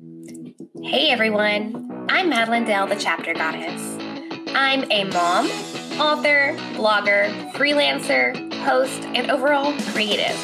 Hey 0.00 1.10
everyone, 1.10 2.06
I'm 2.08 2.30
Madilynn 2.30 2.66
Dale, 2.66 2.86
the 2.86 2.94
chapter 2.94 3.34
goddess. 3.34 3.96
I'm 4.54 4.88
a 4.92 5.02
mom, 5.06 5.46
author, 6.00 6.54
blogger, 6.74 7.50
freelancer, 7.50 8.32
host, 8.62 9.02
and 9.06 9.28
overall 9.28 9.72
creative. 9.92 10.36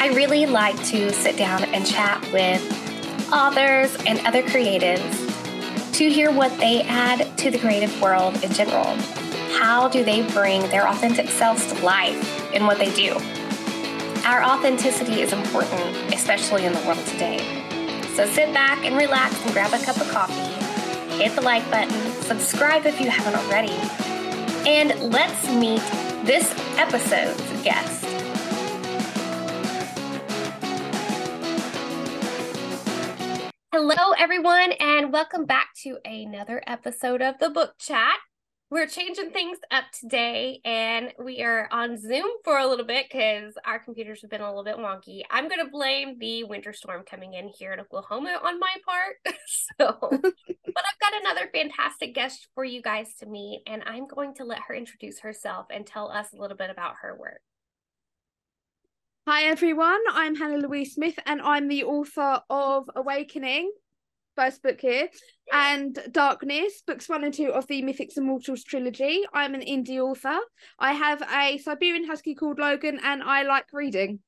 I 0.00 0.12
really 0.14 0.46
like 0.46 0.76
to 0.84 1.12
sit 1.12 1.36
down 1.36 1.64
and 1.64 1.84
chat 1.84 2.22
with 2.32 2.62
authors 3.32 3.92
and 4.06 4.24
other 4.24 4.44
creatives 4.44 5.92
to 5.94 6.08
hear 6.08 6.30
what 6.30 6.56
they 6.58 6.82
add 6.82 7.36
to 7.38 7.50
the 7.50 7.58
creative 7.58 8.00
world 8.00 8.40
in 8.44 8.52
general. 8.52 8.94
How 9.58 9.88
do 9.88 10.04
they 10.04 10.22
bring 10.30 10.62
their 10.68 10.86
authentic 10.86 11.28
selves 11.28 11.66
to 11.72 11.84
life 11.84 12.54
in 12.54 12.66
what 12.66 12.78
they 12.78 12.94
do? 12.94 13.14
Our 14.24 14.44
authenticity 14.44 15.22
is 15.22 15.32
important, 15.32 16.14
especially 16.14 16.66
in 16.66 16.72
the 16.72 16.80
world 16.82 17.04
today. 17.06 17.60
So 18.20 18.26
sit 18.26 18.52
back 18.52 18.84
and 18.84 18.98
relax 18.98 19.34
and 19.46 19.54
grab 19.54 19.72
a 19.72 19.82
cup 19.82 19.96
of 19.96 20.06
coffee, 20.10 20.34
hit 21.16 21.34
the 21.34 21.40
like 21.40 21.64
button, 21.70 21.98
subscribe 22.20 22.84
if 22.84 23.00
you 23.00 23.08
haven't 23.08 23.34
already, 23.34 23.72
and 24.68 24.90
let's 25.10 25.48
meet 25.48 25.80
this 26.26 26.52
episode's 26.76 27.40
guest. 27.62 28.04
Hello, 33.72 34.12
everyone, 34.18 34.72
and 34.72 35.14
welcome 35.14 35.46
back 35.46 35.70
to 35.84 35.96
another 36.04 36.62
episode 36.66 37.22
of 37.22 37.38
the 37.38 37.48
Book 37.48 37.76
Chat 37.78 38.18
we're 38.70 38.86
changing 38.86 39.30
things 39.32 39.58
up 39.72 39.84
today 39.92 40.60
and 40.64 41.12
we 41.18 41.42
are 41.42 41.68
on 41.72 41.98
Zoom 41.98 42.30
for 42.44 42.56
a 42.56 42.66
little 42.68 42.86
bit 42.86 43.06
because 43.10 43.54
our 43.64 43.80
computers 43.80 44.22
have 44.22 44.30
been 44.30 44.40
a 44.40 44.46
little 44.46 44.62
bit 44.62 44.76
wonky. 44.76 45.22
I'm 45.28 45.48
going 45.48 45.64
to 45.64 45.70
blame 45.70 46.20
the 46.20 46.44
winter 46.44 46.72
storm 46.72 47.02
coming 47.04 47.34
in 47.34 47.48
here 47.48 47.72
in 47.72 47.80
Oklahoma 47.80 48.38
on 48.44 48.60
my 48.60 48.76
part. 48.86 49.16
so, 49.46 49.98
but 50.00 50.22
I've 50.22 51.00
got 51.00 51.20
another 51.20 51.50
fantastic 51.52 52.14
guest 52.14 52.46
for 52.54 52.64
you 52.64 52.80
guys 52.80 53.14
to 53.18 53.26
meet, 53.26 53.62
and 53.66 53.82
I'm 53.86 54.06
going 54.06 54.34
to 54.34 54.44
let 54.44 54.60
her 54.68 54.74
introduce 54.74 55.18
herself 55.18 55.66
and 55.70 55.84
tell 55.84 56.08
us 56.08 56.28
a 56.32 56.40
little 56.40 56.56
bit 56.56 56.70
about 56.70 56.94
her 57.02 57.16
work. 57.18 57.40
Hi 59.26 59.44
everyone, 59.44 60.00
I'm 60.12 60.36
Hannah 60.36 60.58
Louise 60.58 60.94
Smith 60.94 61.18
and 61.26 61.42
I'm 61.42 61.68
the 61.68 61.84
author 61.84 62.40
of 62.48 62.88
Awakening, 62.94 63.70
first 64.36 64.62
book 64.62 64.80
here, 64.80 65.08
and 65.52 65.98
Darkness, 66.10 66.82
books 66.86 67.08
one 67.08 67.24
and 67.24 67.34
two 67.34 67.52
of 67.52 67.66
the 67.66 67.82
Mythics 67.82 68.16
and 68.16 68.26
Mortals 68.26 68.64
trilogy. 68.64 69.24
I'm 69.32 69.54
an 69.54 69.62
indie 69.62 69.98
author. 69.98 70.38
I 70.78 70.92
have 70.92 71.22
a 71.22 71.58
Siberian 71.58 72.06
Husky 72.06 72.34
called 72.34 72.58
Logan, 72.58 73.00
and 73.02 73.22
I 73.22 73.42
like 73.42 73.66
reading. 73.72 74.20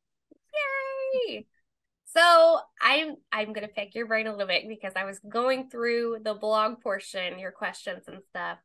Yay! 1.25 1.47
So 2.15 2.59
I'm 2.81 3.17
I'm 3.33 3.53
gonna 3.53 3.69
pick 3.69 3.95
your 3.95 4.07
brain 4.07 4.27
a 4.27 4.33
little 4.33 4.47
bit 4.47 4.69
because 4.69 4.93
I 4.97 5.05
was 5.05 5.19
going 5.21 5.71
through 5.71 6.19
the 6.23 6.35
blog 6.35 6.81
portion, 6.83 7.39
your 7.39 7.53
questions 7.53 8.05
and 8.07 8.19
stuff. 8.29 8.59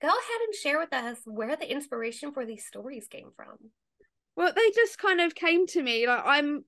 Go 0.00 0.08
ahead 0.08 0.40
and 0.46 0.54
share 0.54 0.78
with 0.78 0.92
us 0.92 1.18
where 1.24 1.56
the 1.56 1.70
inspiration 1.70 2.32
for 2.32 2.46
these 2.46 2.66
stories 2.66 3.06
came 3.08 3.30
from. 3.36 3.56
Well, 4.36 4.52
they 4.54 4.70
just 4.70 4.98
kind 4.98 5.20
of 5.20 5.34
came 5.34 5.66
to 5.68 5.82
me. 5.82 6.06
Like 6.06 6.22
I'm 6.24 6.64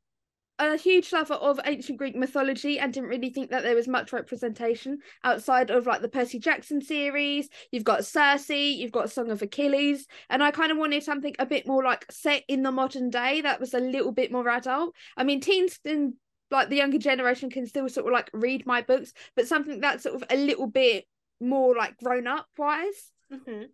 a 0.59 0.77
huge 0.77 1.13
lover 1.13 1.35
of 1.35 1.61
ancient 1.65 1.99
Greek 1.99 2.17
mythology 2.17 2.79
and 2.79 2.93
didn't 2.93 3.09
really 3.09 3.31
think 3.31 3.51
that 3.51 3.63
there 3.63 3.75
was 3.75 3.87
much 3.87 4.13
representation 4.13 4.99
outside 5.25 5.71
of 5.71 5.87
like 5.87 6.03
the 6.03 6.09
Percy 6.09 6.39
Jackson 6.39 6.81
series. 6.81 7.49
You've 7.71 7.85
got 7.85 8.05
Circe, 8.05 8.51
you've 8.51 8.93
got 8.93 9.11
Song 9.11 9.31
of 9.31 9.43
Achilles, 9.43 10.07
and 10.29 10.43
I 10.43 10.51
kind 10.51 10.73
of 10.73 10.79
wanted 10.79 11.03
something 11.03 11.35
a 11.39 11.47
bit 11.47 11.67
more 11.67 11.83
like 11.85 12.11
set 12.11 12.45
in 12.49 12.63
the 12.63 12.73
modern 12.73 13.11
day 13.11 13.41
that 13.43 13.61
was 13.61 13.75
a 13.75 13.81
little 13.81 14.13
bit 14.13 14.33
more 14.33 14.49
adult. 14.49 14.95
I 15.17 15.25
mean, 15.25 15.41
teens 15.41 15.79
and 15.85 16.15
like 16.51 16.69
the 16.69 16.77
younger 16.77 16.99
generation 16.99 17.51
can 17.51 17.67
still 17.67 17.89
sort 17.89 18.07
of 18.07 18.13
like 18.13 18.31
read 18.33 18.67
my 18.67 18.83
books, 18.83 19.13
but 19.37 19.47
something 19.47 19.81
that's 19.81 20.03
sort 20.03 20.17
of 20.17 20.25
a 20.31 20.37
little 20.37 20.67
bit 20.67 21.05
more 21.41 21.77
like 21.77 21.97
grown 21.99 22.27
up 22.27 22.47
wise. 22.57 23.13
Mm-hmm. 23.33 23.65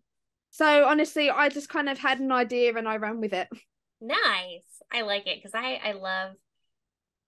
So 0.51 0.85
honestly, 0.87 1.31
I 1.31 1.49
just 1.49 1.69
kind 1.69 1.89
of 1.89 1.99
had 1.99 2.21
an 2.21 2.31
idea 2.31 2.75
and 2.75 2.89
I 2.89 2.97
ran 2.97 3.21
with 3.21 3.33
it. 3.33 3.49
Nice. 4.01 4.83
I 4.93 5.03
like 5.03 5.27
it 5.27 5.39
because 5.39 5.55
I 5.55 5.81
I 5.83 5.93
love 5.93 6.35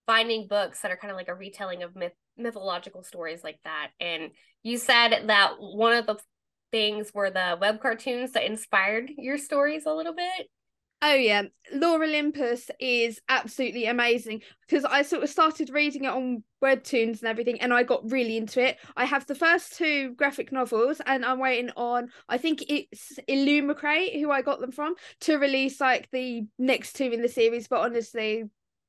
finding 0.06 0.46
books 0.46 0.80
that 0.80 0.90
are 0.90 0.96
kind 0.96 1.10
of 1.10 1.16
like 1.16 1.28
a 1.28 1.34
retelling 1.34 1.82
of 1.82 1.94
myth 1.96 2.12
mythological 2.36 3.02
stories 3.02 3.42
like 3.42 3.58
that. 3.64 3.90
And 4.00 4.30
you 4.62 4.78
said 4.78 5.26
that 5.26 5.54
one 5.58 5.94
of 5.94 6.06
the 6.06 6.16
things 6.70 7.12
were 7.14 7.30
the 7.30 7.56
web 7.60 7.80
cartoons 7.80 8.32
that 8.32 8.44
inspired 8.44 9.10
your 9.16 9.38
stories 9.38 9.86
a 9.86 9.94
little 9.94 10.14
bit. 10.14 10.48
Oh 11.02 11.14
yeah, 11.14 11.42
Lore 11.72 12.02
Olympus 12.02 12.70
is 12.80 13.20
absolutely 13.28 13.84
amazing 13.84 14.40
because 14.66 14.84
I 14.86 15.02
sort 15.02 15.24
of 15.24 15.28
started 15.28 15.68
reading 15.68 16.04
it 16.04 16.08
on 16.08 16.42
webtoons 16.62 17.20
and 17.20 17.28
everything 17.28 17.60
and 17.60 17.72
I 17.72 17.82
got 17.82 18.10
really 18.10 18.38
into 18.38 18.66
it. 18.66 18.78
I 18.96 19.04
have 19.04 19.26
the 19.26 19.34
first 19.34 19.76
two 19.76 20.14
graphic 20.14 20.52
novels 20.52 21.02
and 21.04 21.22
I'm 21.22 21.38
waiting 21.38 21.70
on 21.76 22.08
I 22.30 22.38
think 22.38 22.64
it's 22.68 23.12
Illumicrate 23.28 24.18
who 24.18 24.30
I 24.30 24.40
got 24.40 24.60
them 24.60 24.72
from 24.72 24.94
to 25.20 25.36
release 25.36 25.82
like 25.82 26.08
the 26.12 26.46
next 26.58 26.94
two 26.94 27.10
in 27.12 27.20
the 27.20 27.28
series 27.28 27.68
but 27.68 27.80
honestly 27.82 28.44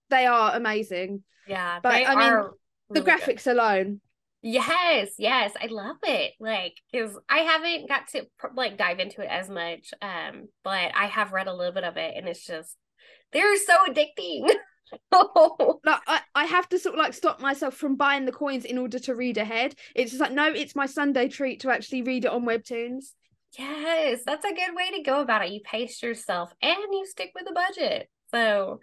they 0.10 0.26
are 0.26 0.56
amazing. 0.56 1.24
Yeah, 1.48 1.80
but 1.82 1.94
I 1.94 2.16
mean, 2.16 2.34
really 2.34 2.50
the 2.90 3.02
graphics 3.02 3.46
good. 3.46 3.58
alone. 3.58 4.02
Yes, 4.42 5.12
yes, 5.18 5.54
I 5.62 5.68
love 5.68 5.98
it. 6.04 6.34
Like, 6.40 6.76
because 6.92 7.18
I 7.28 7.40
haven't 7.40 7.90
got 7.90 8.08
to 8.10 8.28
like 8.56 8.78
dive 8.78 9.00
into 9.00 9.22
it 9.22 9.30
as 9.30 9.50
much, 9.50 9.94
um, 10.02 10.48
but 10.64 10.92
I 10.96 11.08
have 11.08 11.32
read 11.32 11.48
a 11.48 11.54
little 11.54 11.74
bit 11.74 11.84
of 11.84 11.98
it, 11.98 12.14
and 12.16 12.28
it's 12.28 12.46
just 12.46 12.76
they're 13.34 13.58
so 13.58 13.74
addicting. 13.90 14.50
like 15.84 16.02
I, 16.08 16.22
I 16.34 16.46
have 16.46 16.70
to 16.70 16.80
sort 16.80 16.96
of 16.96 17.00
like 17.00 17.14
stop 17.14 17.42
myself 17.42 17.74
from 17.74 17.96
buying 17.96 18.26
the 18.26 18.32
coins 18.32 18.64
in 18.64 18.78
order 18.78 19.00
to 19.00 19.16
read 19.16 19.38
ahead. 19.38 19.76
It's 19.96 20.12
just 20.12 20.22
like 20.22 20.32
no, 20.32 20.46
it's 20.46 20.76
my 20.76 20.86
Sunday 20.86 21.28
treat 21.28 21.62
to 21.62 21.72
actually 21.72 22.04
read 22.04 22.26
it 22.26 22.32
on 22.32 22.46
webtoons. 22.46 23.14
Yes, 23.58 24.22
that's 24.26 24.46
a 24.46 24.54
good 24.54 24.76
way 24.76 24.92
to 24.92 25.04
go 25.04 25.22
about 25.22 25.44
it. 25.44 25.52
You 25.52 25.62
pace 25.62 26.02
yourself 26.04 26.52
and 26.62 26.78
you 26.92 27.06
stick 27.06 27.32
with 27.34 27.46
the 27.46 27.54
budget. 27.54 28.10
So 28.32 28.80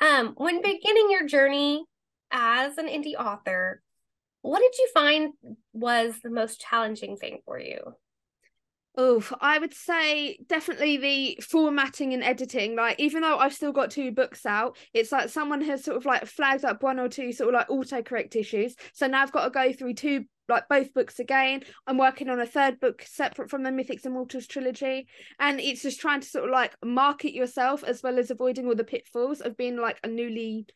um, 0.00 0.34
when 0.36 0.62
beginning 0.62 1.10
your 1.10 1.26
journey 1.26 1.84
as 2.30 2.78
an 2.78 2.86
indie 2.86 3.14
author, 3.14 3.82
what 4.42 4.60
did 4.60 4.78
you 4.78 4.88
find 4.92 5.32
was 5.72 6.14
the 6.22 6.30
most 6.30 6.60
challenging 6.60 7.16
thing 7.16 7.40
for 7.44 7.58
you? 7.58 7.78
Oh, 8.98 9.22
I 9.42 9.58
would 9.58 9.74
say 9.74 10.38
definitely 10.46 10.96
the 10.96 11.38
formatting 11.42 12.14
and 12.14 12.22
editing. 12.24 12.76
Like, 12.76 12.98
even 12.98 13.20
though 13.20 13.36
I've 13.36 13.52
still 13.52 13.72
got 13.72 13.90
two 13.90 14.10
books 14.10 14.46
out, 14.46 14.78
it's 14.94 15.12
like 15.12 15.28
someone 15.28 15.60
has 15.62 15.84
sort 15.84 15.98
of 15.98 16.06
like 16.06 16.24
flagged 16.24 16.64
up 16.64 16.82
one 16.82 16.98
or 16.98 17.08
two 17.08 17.30
sort 17.32 17.54
of 17.54 17.58
like 17.58 17.68
autocorrect 17.68 18.36
issues. 18.36 18.74
So 18.94 19.06
now 19.06 19.22
I've 19.22 19.32
got 19.32 19.44
to 19.44 19.50
go 19.50 19.70
through 19.74 19.94
two 19.94 20.24
like 20.48 20.66
both 20.70 20.94
books 20.94 21.18
again. 21.18 21.62
I'm 21.86 21.98
working 21.98 22.30
on 22.30 22.40
a 22.40 22.46
third 22.46 22.80
book 22.80 23.02
separate 23.02 23.50
from 23.50 23.64
the 23.64 23.70
Mythics 23.70 24.06
and 24.06 24.14
Mortals 24.14 24.46
trilogy. 24.46 25.08
And 25.38 25.60
it's 25.60 25.82
just 25.82 26.00
trying 26.00 26.20
to 26.20 26.26
sort 26.26 26.46
of 26.46 26.50
like 26.50 26.74
market 26.82 27.34
yourself 27.34 27.84
as 27.84 28.02
well 28.02 28.18
as 28.18 28.30
avoiding 28.30 28.66
all 28.66 28.74
the 28.74 28.84
pitfalls 28.84 29.42
of 29.42 29.58
being 29.58 29.76
like 29.76 29.98
a 30.04 30.08
newly 30.08 30.68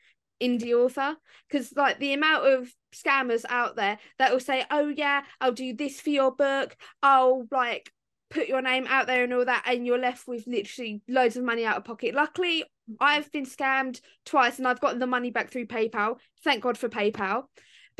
indie 0.42 0.75
author. 0.75 1.16
Because 1.48 1.72
like 1.75 1.98
the 1.98 2.12
amount 2.12 2.47
of 2.47 2.70
scammers 2.94 3.47
out 3.48 3.76
there 3.76 3.98
that 4.19 4.31
will 4.31 4.41
say, 4.41 4.66
Oh 4.70 4.88
yeah, 4.88 5.22
I'll 5.41 5.52
do 5.52 5.75
this 5.75 6.02
for 6.02 6.10
your 6.10 6.34
book, 6.34 6.76
I'll 7.02 7.47
like 7.50 7.91
put 8.30 8.48
your 8.48 8.62
name 8.62 8.86
out 8.88 9.06
there 9.06 9.24
and 9.24 9.34
all 9.34 9.44
that, 9.44 9.64
and 9.66 9.86
you're 9.86 9.98
left 9.98 10.26
with 10.26 10.46
literally 10.46 11.02
loads 11.08 11.36
of 11.36 11.44
money 11.44 11.64
out 11.64 11.76
of 11.76 11.84
pocket. 11.84 12.14
Luckily, 12.14 12.64
I've 13.00 13.30
been 13.32 13.46
scammed 13.46 14.00
twice 14.24 14.58
and 14.58 14.66
I've 14.66 14.80
gotten 14.80 14.98
the 14.98 15.06
money 15.06 15.30
back 15.30 15.50
through 15.50 15.66
PayPal. 15.66 16.16
Thank 16.42 16.62
God 16.62 16.78
for 16.78 16.88
PayPal 16.88 17.44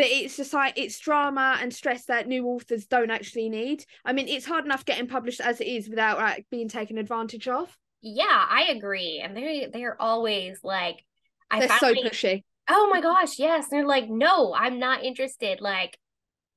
but 0.01 0.07
it's 0.09 0.39
just 0.39 0.55
like 0.55 0.79
it's 0.79 0.99
drama 0.99 1.59
and 1.61 1.75
stress 1.75 2.07
that 2.07 2.27
new 2.27 2.47
authors 2.47 2.87
don't 2.87 3.11
actually 3.11 3.51
need. 3.51 3.85
I 4.03 4.15
mean, 4.15 4.29
it's 4.29 4.47
hard 4.47 4.65
enough 4.65 4.87
getting 4.87 5.07
published 5.07 5.43
as 5.43 5.61
it 5.61 5.67
is 5.67 5.91
without 5.91 6.17
like 6.17 6.47
being 6.51 6.69
taken 6.69 6.97
advantage 6.97 7.47
of. 7.49 7.77
Yeah, 8.01 8.25
I 8.25 8.69
agree, 8.71 9.21
and 9.23 9.37
they 9.37 9.69
they're 9.71 10.01
always 10.01 10.61
like, 10.65 11.05
I 11.51 11.61
they're 11.61 11.69
finally, 11.69 12.03
so 12.03 12.09
pushy. 12.09 12.45
Oh 12.67 12.89
my 12.91 13.03
gosh, 13.03 13.39
yes, 13.39 13.71
and 13.71 13.81
they're 13.81 13.87
like, 13.87 14.09
no, 14.09 14.55
I'm 14.55 14.79
not 14.79 15.05
interested. 15.05 15.61
Like, 15.61 15.99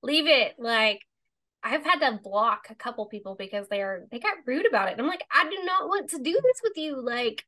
leave 0.01 0.27
it. 0.27 0.53
Like, 0.57 1.01
I've 1.63 1.83
had 1.83 1.99
to 1.99 2.19
block 2.23 2.67
a 2.69 2.75
couple 2.75 3.05
people 3.05 3.35
because 3.37 3.67
they 3.69 3.81
are 3.81 4.05
they 4.11 4.19
got 4.19 4.33
rude 4.45 4.65
about 4.65 4.89
it. 4.89 4.93
And 4.93 5.01
I'm 5.01 5.07
like, 5.07 5.23
I 5.31 5.49
do 5.49 5.57
not 5.63 5.87
want 5.87 6.09
to 6.11 6.19
do 6.19 6.33
this 6.33 6.61
with 6.63 6.73
you. 6.75 7.01
Like, 7.01 7.45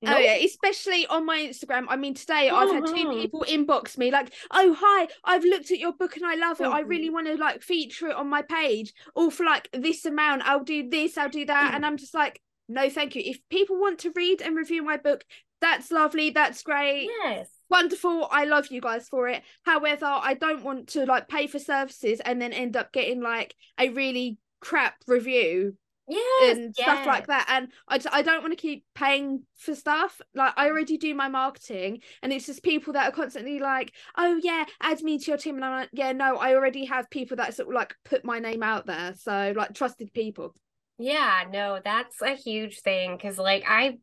Nope. 0.00 0.14
Oh 0.16 0.18
yeah, 0.20 0.34
especially 0.34 1.06
on 1.08 1.26
my 1.26 1.38
Instagram. 1.38 1.86
I 1.88 1.96
mean, 1.96 2.14
today 2.14 2.50
I've 2.50 2.70
had 2.70 2.86
two 2.86 2.92
mm-hmm. 2.92 3.20
people 3.20 3.44
inbox 3.48 3.98
me 3.98 4.12
like, 4.12 4.32
"Oh 4.52 4.76
hi, 4.78 5.08
I've 5.24 5.42
looked 5.42 5.72
at 5.72 5.80
your 5.80 5.92
book 5.92 6.14
and 6.14 6.24
I 6.24 6.36
love 6.36 6.60
it. 6.60 6.66
I 6.66 6.80
really 6.80 7.06
mm-hmm. 7.06 7.14
want 7.14 7.26
to 7.26 7.34
like 7.34 7.62
feature 7.62 8.06
it 8.06 8.14
on 8.14 8.28
my 8.28 8.42
page. 8.42 8.92
All 9.16 9.32
for 9.32 9.44
like 9.44 9.68
this 9.72 10.04
amount. 10.04 10.42
I'll 10.44 10.62
do 10.62 10.88
this. 10.88 11.18
I'll 11.18 11.28
do 11.28 11.44
that." 11.46 11.74
And 11.74 11.84
I'm 11.84 11.96
just 11.96 12.14
like, 12.14 12.40
"No, 12.68 12.88
thank 12.88 13.16
you. 13.16 13.22
If 13.24 13.40
people 13.50 13.80
want 13.80 13.98
to 14.00 14.12
read 14.14 14.40
and 14.40 14.56
review 14.56 14.84
my 14.84 14.98
book, 14.98 15.24
that's 15.60 15.90
lovely. 15.90 16.30
That's 16.30 16.62
great. 16.62 17.10
Yes, 17.24 17.48
wonderful. 17.70 18.28
I 18.30 18.44
love 18.44 18.68
you 18.68 18.80
guys 18.80 19.08
for 19.08 19.28
it. 19.28 19.42
However, 19.64 20.06
I 20.06 20.34
don't 20.34 20.64
want 20.64 20.88
to 20.88 21.04
like 21.06 21.28
pay 21.28 21.46
for 21.46 21.58
services 21.58 22.20
and 22.20 22.40
then 22.40 22.52
end 22.52 22.76
up 22.76 22.92
getting 22.92 23.20
like 23.20 23.54
a 23.78 23.90
really 23.90 24.38
crap 24.60 24.96
review 25.06 25.74
yes, 26.08 26.56
and 26.56 26.74
yes. 26.76 26.86
stuff 26.86 27.06
like 27.06 27.26
that. 27.26 27.46
And 27.48 27.68
I 27.86 27.98
just, 27.98 28.14
I 28.14 28.22
don't 28.22 28.42
want 28.42 28.52
to 28.52 28.60
keep 28.60 28.84
paying 28.94 29.42
for 29.56 29.74
stuff. 29.74 30.20
Like 30.34 30.54
I 30.56 30.68
already 30.68 30.96
do 30.96 31.14
my 31.14 31.28
marketing, 31.28 32.00
and 32.22 32.32
it's 32.32 32.46
just 32.46 32.62
people 32.62 32.92
that 32.94 33.08
are 33.08 33.12
constantly 33.12 33.60
like, 33.60 33.92
"Oh 34.16 34.40
yeah, 34.42 34.64
add 34.80 35.02
me 35.02 35.18
to 35.18 35.30
your 35.30 35.38
team," 35.38 35.56
and 35.56 35.64
I'm 35.64 35.72
like, 35.72 35.90
"Yeah, 35.92 36.12
no, 36.12 36.36
I 36.36 36.54
already 36.54 36.86
have 36.86 37.10
people 37.10 37.36
that 37.36 37.54
sort 37.54 37.68
of 37.68 37.74
like 37.74 37.94
put 38.04 38.24
my 38.24 38.38
name 38.38 38.62
out 38.62 38.86
there, 38.86 39.14
so 39.14 39.52
like 39.56 39.74
trusted 39.74 40.12
people." 40.12 40.54
Yeah, 40.98 41.44
no, 41.52 41.80
that's 41.82 42.20
a 42.22 42.34
huge 42.34 42.80
thing 42.80 43.16
because 43.16 43.38
like 43.38 43.64
I 43.68 43.98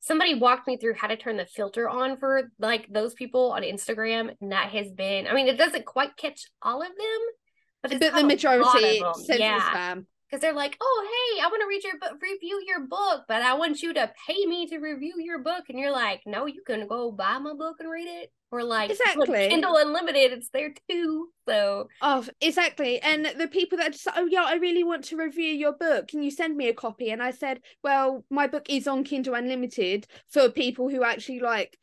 somebody 0.00 0.34
walked 0.34 0.66
me 0.66 0.76
through 0.76 0.94
how 0.94 1.08
to 1.08 1.16
turn 1.16 1.36
the 1.36 1.46
filter 1.46 1.88
on 1.88 2.16
for 2.18 2.50
like 2.58 2.86
those 2.92 3.14
people 3.14 3.52
on 3.52 3.62
Instagram, 3.62 4.30
and 4.40 4.52
that 4.52 4.70
has 4.70 4.90
been 4.90 5.26
I 5.26 5.34
mean, 5.34 5.48
it 5.48 5.58
doesn't 5.58 5.86
quite 5.86 6.16
catch 6.16 6.42
all 6.62 6.82
of 6.82 6.88
them, 6.88 7.20
but, 7.82 8.00
but 8.00 8.14
the 8.14 8.24
majority 8.24 9.02
sends 9.14 9.40
yeah. 9.40 9.60
spam 9.60 10.06
because 10.28 10.40
they're 10.40 10.52
like, 10.52 10.76
"Oh, 10.80 11.06
hey, 11.36 11.42
I 11.42 11.46
want 11.48 11.62
to 11.62 11.68
read 11.68 11.84
your 11.84 11.98
book, 11.98 12.20
review 12.20 12.62
your 12.66 12.86
book, 12.86 13.24
but 13.28 13.42
I 13.42 13.54
want 13.54 13.82
you 13.82 13.94
to 13.94 14.12
pay 14.26 14.46
me 14.46 14.66
to 14.68 14.78
review 14.78 15.14
your 15.18 15.38
book." 15.38 15.64
And 15.68 15.78
you're 15.78 15.92
like, 15.92 16.22
"No, 16.26 16.46
you 16.46 16.62
can 16.66 16.86
go 16.86 17.10
buy 17.10 17.38
my 17.38 17.54
book 17.54 17.76
and 17.80 17.90
read 17.90 18.08
it." 18.08 18.30
Or 18.50 18.64
like, 18.64 18.90
exactly, 18.90 19.48
Kindle 19.48 19.76
Unlimited, 19.76 20.32
it's 20.32 20.48
there 20.50 20.72
too. 20.88 21.28
So, 21.46 21.88
oh, 22.00 22.26
exactly. 22.40 22.98
And 23.00 23.26
the 23.38 23.48
people 23.48 23.76
that 23.78 23.92
just, 23.92 24.08
oh 24.16 24.26
yeah, 24.26 24.44
I 24.44 24.54
really 24.54 24.84
want 24.84 25.04
to 25.04 25.16
review 25.16 25.52
your 25.52 25.72
book. 25.72 26.08
Can 26.08 26.22
you 26.22 26.30
send 26.30 26.56
me 26.56 26.68
a 26.68 26.74
copy? 26.74 27.10
And 27.10 27.22
I 27.22 27.30
said, 27.30 27.60
well, 27.84 28.24
my 28.30 28.46
book 28.46 28.70
is 28.70 28.88
on 28.88 29.04
Kindle 29.04 29.34
Unlimited 29.34 30.06
for 30.30 30.48
people 30.48 30.88
who 30.88 31.04
actually 31.04 31.40
like 31.40 31.78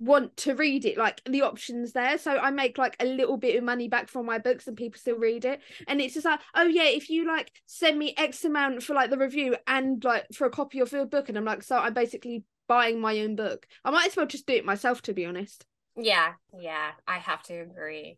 want 0.00 0.36
to 0.36 0.54
read 0.54 0.84
it 0.84 0.96
like 0.96 1.20
the 1.28 1.42
options 1.42 1.92
there 1.92 2.16
so 2.18 2.38
i 2.38 2.50
make 2.50 2.78
like 2.78 2.94
a 3.00 3.04
little 3.04 3.36
bit 3.36 3.56
of 3.56 3.64
money 3.64 3.88
back 3.88 4.08
from 4.08 4.24
my 4.24 4.38
books 4.38 4.68
and 4.68 4.76
people 4.76 4.98
still 4.98 5.18
read 5.18 5.44
it 5.44 5.60
and 5.88 6.00
it's 6.00 6.14
just 6.14 6.24
like 6.24 6.38
oh 6.54 6.66
yeah 6.66 6.84
if 6.84 7.10
you 7.10 7.26
like 7.26 7.50
send 7.66 7.98
me 7.98 8.14
x 8.16 8.44
amount 8.44 8.80
for 8.80 8.94
like 8.94 9.10
the 9.10 9.18
review 9.18 9.56
and 9.66 10.04
like 10.04 10.24
for 10.32 10.46
a 10.46 10.50
copy 10.50 10.78
of 10.78 10.92
your 10.92 11.04
book 11.04 11.28
and 11.28 11.36
i'm 11.36 11.44
like 11.44 11.64
so 11.64 11.76
i'm 11.76 11.94
basically 11.94 12.44
buying 12.68 13.00
my 13.00 13.18
own 13.18 13.34
book 13.34 13.66
i 13.84 13.90
might 13.90 14.06
as 14.06 14.16
well 14.16 14.26
just 14.26 14.46
do 14.46 14.52
it 14.52 14.64
myself 14.64 15.02
to 15.02 15.12
be 15.12 15.26
honest 15.26 15.66
yeah 15.98 16.32
yeah 16.58 16.92
i 17.06 17.18
have 17.18 17.42
to 17.42 17.54
agree 17.54 18.16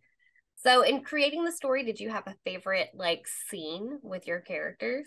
so 0.56 0.82
in 0.82 1.02
creating 1.02 1.44
the 1.44 1.52
story 1.52 1.84
did 1.84 1.98
you 1.98 2.10
have 2.10 2.26
a 2.26 2.34
favorite 2.44 2.90
like 2.94 3.26
scene 3.26 3.98
with 4.02 4.26
your 4.26 4.40
characters 4.40 5.06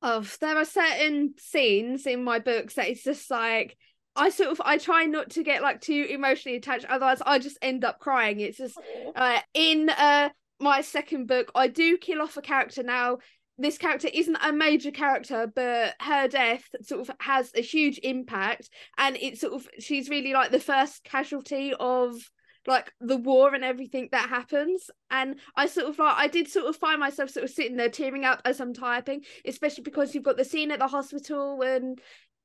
of 0.00 0.38
there 0.40 0.56
are 0.56 0.64
certain 0.64 1.34
scenes 1.38 2.06
in 2.06 2.22
my 2.22 2.38
books 2.38 2.74
that 2.74 2.88
it's 2.88 3.02
just 3.02 3.30
like 3.30 3.76
I 4.14 4.30
sort 4.30 4.50
of 4.50 4.60
I 4.64 4.78
try 4.78 5.04
not 5.04 5.30
to 5.30 5.44
get 5.44 5.62
like 5.62 5.80
too 5.80 6.06
emotionally 6.10 6.56
attached, 6.56 6.86
otherwise 6.86 7.22
I 7.24 7.38
just 7.38 7.58
end 7.62 7.84
up 7.84 8.00
crying. 8.00 8.40
It's 8.40 8.58
just 8.58 8.76
uh, 9.14 9.38
in 9.54 9.88
uh 9.88 10.30
my 10.60 10.80
second 10.80 11.28
book, 11.28 11.52
I 11.54 11.68
do 11.68 11.96
kill 11.98 12.20
off 12.20 12.36
a 12.36 12.42
character 12.42 12.82
now. 12.82 13.18
This 13.58 13.78
character 13.78 14.08
isn't 14.12 14.38
a 14.40 14.52
major 14.52 14.90
character, 14.90 15.50
but 15.52 15.94
her 16.00 16.28
death 16.28 16.64
sort 16.82 17.00
of 17.00 17.10
has 17.20 17.50
a 17.54 17.60
huge 17.60 17.98
impact, 18.02 18.70
and 18.96 19.16
it's 19.20 19.40
sort 19.40 19.54
of 19.54 19.68
she's 19.78 20.08
really 20.08 20.32
like 20.32 20.50
the 20.50 20.60
first 20.60 21.04
casualty 21.04 21.74
of 21.78 22.14
like 22.66 22.92
the 23.00 23.16
war 23.16 23.54
and 23.54 23.64
everything 23.64 24.08
that 24.12 24.28
happens 24.28 24.90
and 25.10 25.36
i 25.56 25.64
sort 25.64 25.86
of 25.86 25.98
like 25.98 26.16
i 26.18 26.26
did 26.26 26.46
sort 26.48 26.66
of 26.66 26.76
find 26.76 27.00
myself 27.00 27.30
sort 27.30 27.44
of 27.44 27.48
sitting 27.48 27.76
there 27.76 27.88
tearing 27.88 28.26
up 28.26 28.42
as 28.44 28.60
i'm 28.60 28.74
typing 28.74 29.22
especially 29.46 29.82
because 29.82 30.12
you've 30.12 30.24
got 30.24 30.36
the 30.36 30.44
scene 30.44 30.70
at 30.70 30.78
the 30.78 30.86
hospital 30.86 31.62
and 31.62 31.98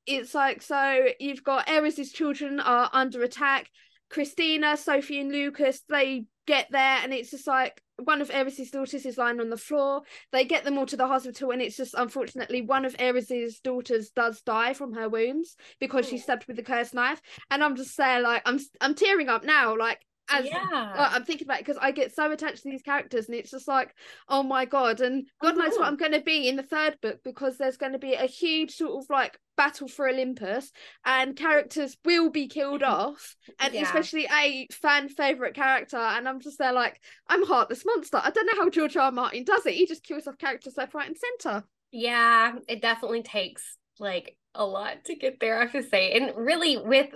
it's 0.06 0.34
like 0.34 0.62
so 0.62 1.06
you've 1.20 1.44
got 1.44 1.70
Ares's 1.70 2.12
children 2.12 2.60
are 2.60 2.90
under 2.94 3.24
attack. 3.24 3.70
Christina, 4.10 4.78
Sophie, 4.78 5.22
and 5.22 5.32
Lucas 5.32 5.82
they 5.90 6.26
get 6.46 6.68
there, 6.72 7.00
and 7.04 7.14
it's 7.14 7.32
just 7.32 7.48
like 7.48 7.82
one 7.98 8.22
of 8.22 8.32
Ares's 8.32 8.72
daughters 8.72 9.06
is 9.06 9.18
lying 9.18 9.40
on 9.40 9.50
the 9.50 9.58
floor. 9.58 10.02
They 10.32 10.46
get 10.46 10.64
them 10.64 10.78
all 10.78 10.86
to 10.88 10.98
the 10.98 11.08
hospital, 11.08 11.52
and 11.52 11.62
it's 11.62 11.78
just 11.78 11.94
unfortunately 11.96 12.62
one 12.62 12.86
of 12.86 12.96
Ares's 13.00 13.60
daughters 13.60 14.10
does 14.10 14.42
die 14.42 14.74
from 14.74 14.94
her 14.94 15.10
wounds 15.10 15.56
because 15.80 16.08
she's 16.08 16.22
oh. 16.22 16.24
stabbed 16.24 16.48
with 16.48 16.58
the 16.58 16.64
cursed 16.64 16.94
knife. 16.94 17.22
And 17.52 17.64
I'm 17.64 17.76
just 17.76 17.96
saying, 17.96 18.24
like, 18.24 18.42
I'm 18.46 18.60
I'm 18.82 18.96
tearing 18.96 19.30
up 19.30 19.44
now, 19.44 19.78
like 19.78 20.00
as 20.34 20.46
yeah. 20.46 20.94
I'm 20.96 21.24
thinking 21.24 21.48
about 21.48 21.60
it 21.60 21.66
because 21.66 21.80
I 21.82 21.92
get 21.92 22.14
so 22.14 22.32
attached 22.32 22.64
to 22.64 22.70
these 22.70 22.82
characters 22.82 23.28
and 23.28 23.36
it's 23.36 23.52
just 23.52 23.68
like 23.68 23.94
oh 24.28 24.44
my 24.44 24.66
god 24.66 25.02
and 25.02 25.26
oh 25.42 25.48
god 25.48 25.58
knows 25.58 25.78
what 25.78 25.88
I'm 25.88 25.96
going 25.96 26.12
to 26.14 26.22
be 26.22 26.48
in 26.48 26.56
the 26.56 26.64
third 26.64 26.98
book 27.02 27.20
because 27.24 27.58
there's 27.58 27.78
going 27.78 27.92
to 27.94 28.00
be 28.00 28.14
a 28.14 28.26
huge 28.26 28.72
sort 28.72 29.04
of 29.04 29.10
like 29.10 29.38
battle 29.56 29.88
for 29.88 30.10
Olympus 30.10 30.72
and 31.06 31.36
characters 31.36 31.96
will 32.04 32.30
be 32.30 32.48
killed 32.48 32.84
off 32.84 33.36
and 33.60 33.74
yeah. 33.74 33.84
especially 33.84 34.28
a 34.34 34.68
fan 34.72 35.10
favorite 35.10 35.54
character 35.54 35.98
and 35.98 36.28
I'm 36.28 36.40
just 36.40 36.58
there 36.58 36.74
like 36.74 37.00
I'm 37.28 37.46
heartless 37.46 37.84
monster 37.86 38.20
I 38.24 38.32
don't 38.32 38.46
know 38.48 38.64
how 38.64 38.70
George 38.70 38.98
R. 38.98 39.04
R. 39.04 39.12
Martin 39.12 39.44
does 39.44 39.66
it 39.66 39.76
he 39.76 39.86
just 39.86 40.04
kills 40.04 40.28
off 40.28 40.38
characters 40.38 40.76
left 40.78 40.94
right 40.94 41.08
and 41.08 41.18
center 41.18 41.64
yeah 41.92 42.56
it 42.68 42.82
definitely 42.82 43.22
takes 43.22 43.78
like 44.00 44.36
a 44.56 44.66
lot 44.66 45.04
to 45.06 45.16
get 45.16 45.40
there 45.40 45.58
I 45.58 45.62
have 45.64 45.72
to 45.74 45.84
say 45.84 46.14
and 46.14 46.32
really 46.36 46.78
with 46.78 47.10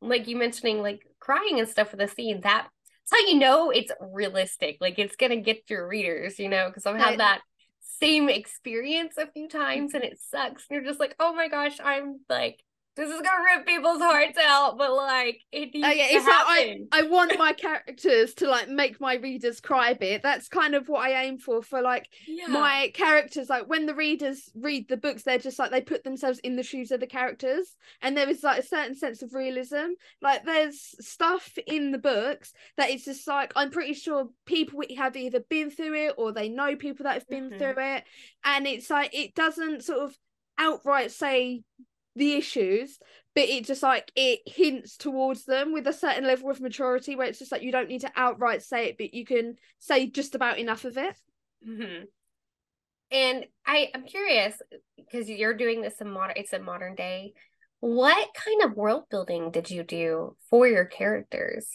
like 0.00 0.28
you 0.28 0.36
mentioning 0.36 0.82
like 0.82 1.02
crying 1.20 1.58
and 1.58 1.68
stuff 1.68 1.90
for 1.90 1.96
the 1.96 2.08
scene 2.08 2.40
that 2.42 2.68
that's 3.10 3.22
how 3.22 3.28
you 3.28 3.38
know 3.38 3.70
it's 3.70 3.92
realistic 4.12 4.76
like 4.80 4.98
it's 4.98 5.16
gonna 5.16 5.36
get 5.36 5.68
your 5.68 5.88
readers 5.88 6.38
you 6.38 6.48
know 6.48 6.68
because 6.68 6.86
i've 6.86 6.96
had 6.96 7.18
that 7.18 7.40
same 7.80 8.28
experience 8.28 9.14
a 9.18 9.26
few 9.26 9.48
times 9.48 9.94
and 9.94 10.04
it 10.04 10.18
sucks 10.30 10.66
and 10.68 10.76
you're 10.76 10.84
just 10.84 11.00
like 11.00 11.14
oh 11.18 11.34
my 11.34 11.48
gosh 11.48 11.78
i'm 11.82 12.20
like 12.28 12.62
this 12.98 13.10
is 13.10 13.22
gonna 13.22 13.44
rip 13.54 13.64
people's 13.64 14.00
hearts 14.00 14.36
out, 14.44 14.76
but 14.76 14.92
like 14.92 15.40
it 15.52 15.72
needs 15.72 15.86
oh, 15.86 15.90
yeah, 15.90 16.06
it's 16.08 16.26
happen. 16.26 16.88
Like 16.90 17.00
I, 17.00 17.06
I 17.06 17.08
want 17.08 17.38
my 17.38 17.52
characters 17.66 18.34
to 18.34 18.48
like 18.48 18.68
make 18.68 19.00
my 19.00 19.14
readers 19.14 19.60
cry 19.60 19.90
a 19.90 19.94
bit. 19.94 20.20
That's 20.20 20.48
kind 20.48 20.74
of 20.74 20.88
what 20.88 21.08
I 21.08 21.22
aim 21.22 21.38
for 21.38 21.62
for 21.62 21.80
like 21.80 22.08
yeah. 22.26 22.48
my 22.48 22.90
characters. 22.94 23.48
Like 23.48 23.68
when 23.68 23.86
the 23.86 23.94
readers 23.94 24.50
read 24.56 24.88
the 24.88 24.96
books, 24.96 25.22
they're 25.22 25.38
just 25.38 25.60
like 25.60 25.70
they 25.70 25.80
put 25.80 26.02
themselves 26.02 26.40
in 26.40 26.56
the 26.56 26.64
shoes 26.64 26.90
of 26.90 26.98
the 26.98 27.06
characters, 27.06 27.76
and 28.02 28.16
there 28.16 28.28
is 28.28 28.42
like 28.42 28.58
a 28.58 28.66
certain 28.66 28.96
sense 28.96 29.22
of 29.22 29.32
realism. 29.32 29.92
Like 30.20 30.44
there's 30.44 30.96
stuff 30.98 31.56
in 31.68 31.92
the 31.92 31.98
books 31.98 32.52
that 32.78 32.90
it's 32.90 33.04
just 33.04 33.28
like 33.28 33.52
I'm 33.54 33.70
pretty 33.70 33.94
sure 33.94 34.28
people 34.44 34.82
have 34.96 35.16
either 35.16 35.40
been 35.48 35.70
through 35.70 35.94
it 35.94 36.14
or 36.18 36.32
they 36.32 36.48
know 36.48 36.74
people 36.74 37.04
that 37.04 37.14
have 37.14 37.28
been 37.28 37.50
mm-hmm. 37.50 37.58
through 37.58 37.74
it, 37.78 38.02
and 38.44 38.66
it's 38.66 38.90
like 38.90 39.14
it 39.14 39.36
doesn't 39.36 39.84
sort 39.84 40.00
of 40.00 40.18
outright 40.58 41.12
say 41.12 41.62
the 42.18 42.34
issues 42.34 42.98
but 43.34 43.48
it 43.48 43.64
just 43.64 43.82
like 43.82 44.10
it 44.16 44.40
hints 44.46 44.96
towards 44.96 45.44
them 45.44 45.72
with 45.72 45.86
a 45.86 45.92
certain 45.92 46.26
level 46.26 46.50
of 46.50 46.60
maturity 46.60 47.14
where 47.14 47.26
it's 47.26 47.38
just 47.38 47.52
like 47.52 47.62
you 47.62 47.72
don't 47.72 47.88
need 47.88 48.00
to 48.00 48.12
outright 48.16 48.62
say 48.62 48.88
it 48.88 48.98
but 48.98 49.14
you 49.14 49.24
can 49.24 49.54
say 49.78 50.06
just 50.08 50.34
about 50.34 50.58
enough 50.58 50.84
of 50.84 50.96
it. 50.96 51.16
Mm-hmm. 51.66 52.04
and 53.10 53.44
i 53.66 53.88
i'm 53.92 54.04
curious 54.04 54.62
because 54.96 55.28
you're 55.28 55.54
doing 55.54 55.82
this 55.82 56.00
in 56.00 56.10
modern 56.10 56.36
it's 56.36 56.52
a 56.52 56.58
modern 56.58 56.94
day. 56.94 57.32
What 57.80 58.28
kind 58.34 58.62
of 58.62 58.76
world 58.76 59.04
building 59.08 59.50
did 59.50 59.70
you 59.70 59.84
do 59.84 60.36
for 60.50 60.66
your 60.66 60.84
characters? 60.84 61.68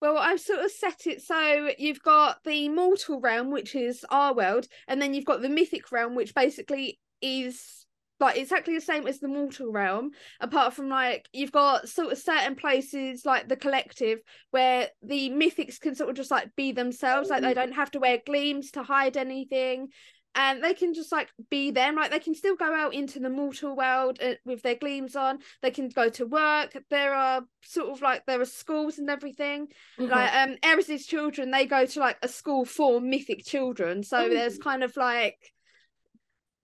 Well, 0.00 0.18
I've 0.18 0.40
sort 0.40 0.64
of 0.64 0.70
set 0.70 1.06
it 1.06 1.22
so 1.22 1.70
you've 1.78 2.02
got 2.02 2.42
the 2.44 2.68
mortal 2.68 3.20
realm, 3.20 3.50
which 3.50 3.74
is 3.74 4.04
our 4.10 4.34
world, 4.34 4.66
and 4.88 5.00
then 5.00 5.14
you've 5.14 5.24
got 5.24 5.40
the 5.40 5.48
mythic 5.48 5.90
realm, 5.92 6.14
which 6.14 6.34
basically 6.34 6.98
is 7.22 7.81
like 8.22 8.36
exactly 8.36 8.74
the 8.74 8.80
same 8.80 9.06
as 9.06 9.20
the 9.20 9.28
mortal 9.28 9.70
realm 9.70 10.10
apart 10.40 10.72
from 10.72 10.88
like 10.88 11.28
you've 11.32 11.52
got 11.52 11.88
sort 11.88 12.12
of 12.12 12.18
certain 12.18 12.54
places 12.54 13.26
like 13.26 13.48
the 13.48 13.56
collective 13.56 14.20
where 14.50 14.88
the 15.02 15.30
mythics 15.30 15.80
can 15.80 15.94
sort 15.94 16.10
of 16.10 16.16
just 16.16 16.30
like 16.30 16.54
be 16.56 16.72
themselves 16.72 17.28
like 17.28 17.42
they 17.42 17.54
don't 17.54 17.72
have 17.72 17.90
to 17.90 18.00
wear 18.00 18.18
gleams 18.24 18.70
to 18.70 18.82
hide 18.82 19.16
anything 19.16 19.88
and 20.34 20.64
they 20.64 20.74
can 20.74 20.94
just 20.94 21.12
like 21.12 21.30
be 21.50 21.70
them 21.70 21.94
like 21.94 22.10
they 22.10 22.18
can 22.18 22.34
still 22.34 22.56
go 22.56 22.72
out 22.74 22.94
into 22.94 23.18
the 23.20 23.28
mortal 23.28 23.76
world 23.76 24.18
uh, 24.22 24.34
with 24.44 24.62
their 24.62 24.74
gleams 24.74 25.14
on 25.14 25.38
they 25.60 25.70
can 25.70 25.88
go 25.88 26.08
to 26.08 26.26
work 26.26 26.76
there 26.90 27.14
are 27.14 27.42
sort 27.62 27.90
of 27.90 28.00
like 28.00 28.24
there 28.26 28.40
are 28.40 28.46
schools 28.46 28.98
and 28.98 29.10
everything 29.10 29.66
mm-hmm. 29.98 30.10
like 30.10 30.32
um 30.34 30.56
Eris's 30.62 31.06
children 31.06 31.50
they 31.50 31.66
go 31.66 31.84
to 31.84 32.00
like 32.00 32.16
a 32.22 32.28
school 32.28 32.64
for 32.64 33.00
mythic 33.00 33.44
children 33.44 34.02
so 34.02 34.26
Ooh. 34.26 34.30
there's 34.30 34.58
kind 34.58 34.82
of 34.82 34.96
like 34.96 35.38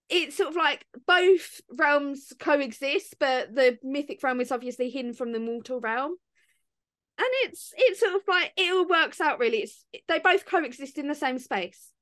it's 0.09 0.37
sort 0.37 0.51
of 0.51 0.57
like 0.57 0.87
both 1.07 1.61
realms 1.71 2.33
coexist, 2.39 3.17
but 3.19 3.55
the 3.55 3.79
mythic 3.83 4.23
realm 4.23 4.41
is 4.41 4.53
obviously 4.53 4.91
hidden 4.91 5.13
from 5.13 5.33
the 5.33 5.41
mortal 5.41 5.81
realm. 5.81 6.17
And 7.19 7.29
it's 7.43 7.73
it's 7.77 8.01
sort 8.01 8.15
of 8.15 8.23
like 8.29 8.53
it 8.57 8.73
all 8.73 8.87
works 8.87 9.21
out 9.21 9.39
really. 9.39 9.59
It's 9.59 9.85
they 10.07 10.21
both 10.21 10.47
coexist 10.47 10.99
in 10.99 11.09
the 11.09 11.15
same 11.15 11.39
space. 11.39 11.93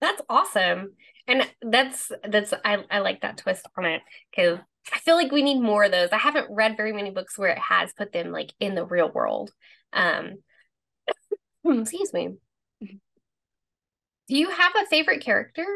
That's 0.00 0.22
awesome. 0.28 0.94
And 1.28 1.48
that's 1.60 2.10
that's 2.24 2.52
I, 2.64 2.84
I 2.90 2.98
like 3.00 3.20
that 3.20 3.36
twist 3.36 3.66
on 3.76 3.84
it 3.84 4.02
because 4.30 4.58
I 4.92 4.98
feel 4.98 5.14
like 5.14 5.30
we 5.30 5.42
need 5.42 5.60
more 5.60 5.84
of 5.84 5.92
those. 5.92 6.08
I 6.10 6.18
haven't 6.18 6.50
read 6.50 6.76
very 6.76 6.92
many 6.92 7.10
books 7.10 7.38
where 7.38 7.50
it 7.50 7.58
has 7.58 7.92
put 7.92 8.12
them 8.12 8.32
like 8.32 8.52
in 8.58 8.74
the 8.74 8.84
real 8.84 9.10
world. 9.10 9.52
Um 9.92 10.38
excuse 11.64 12.12
me. 12.12 12.36
Do 12.80 12.88
you 14.38 14.50
have 14.50 14.72
a 14.74 14.86
favorite 14.86 15.20
character 15.20 15.66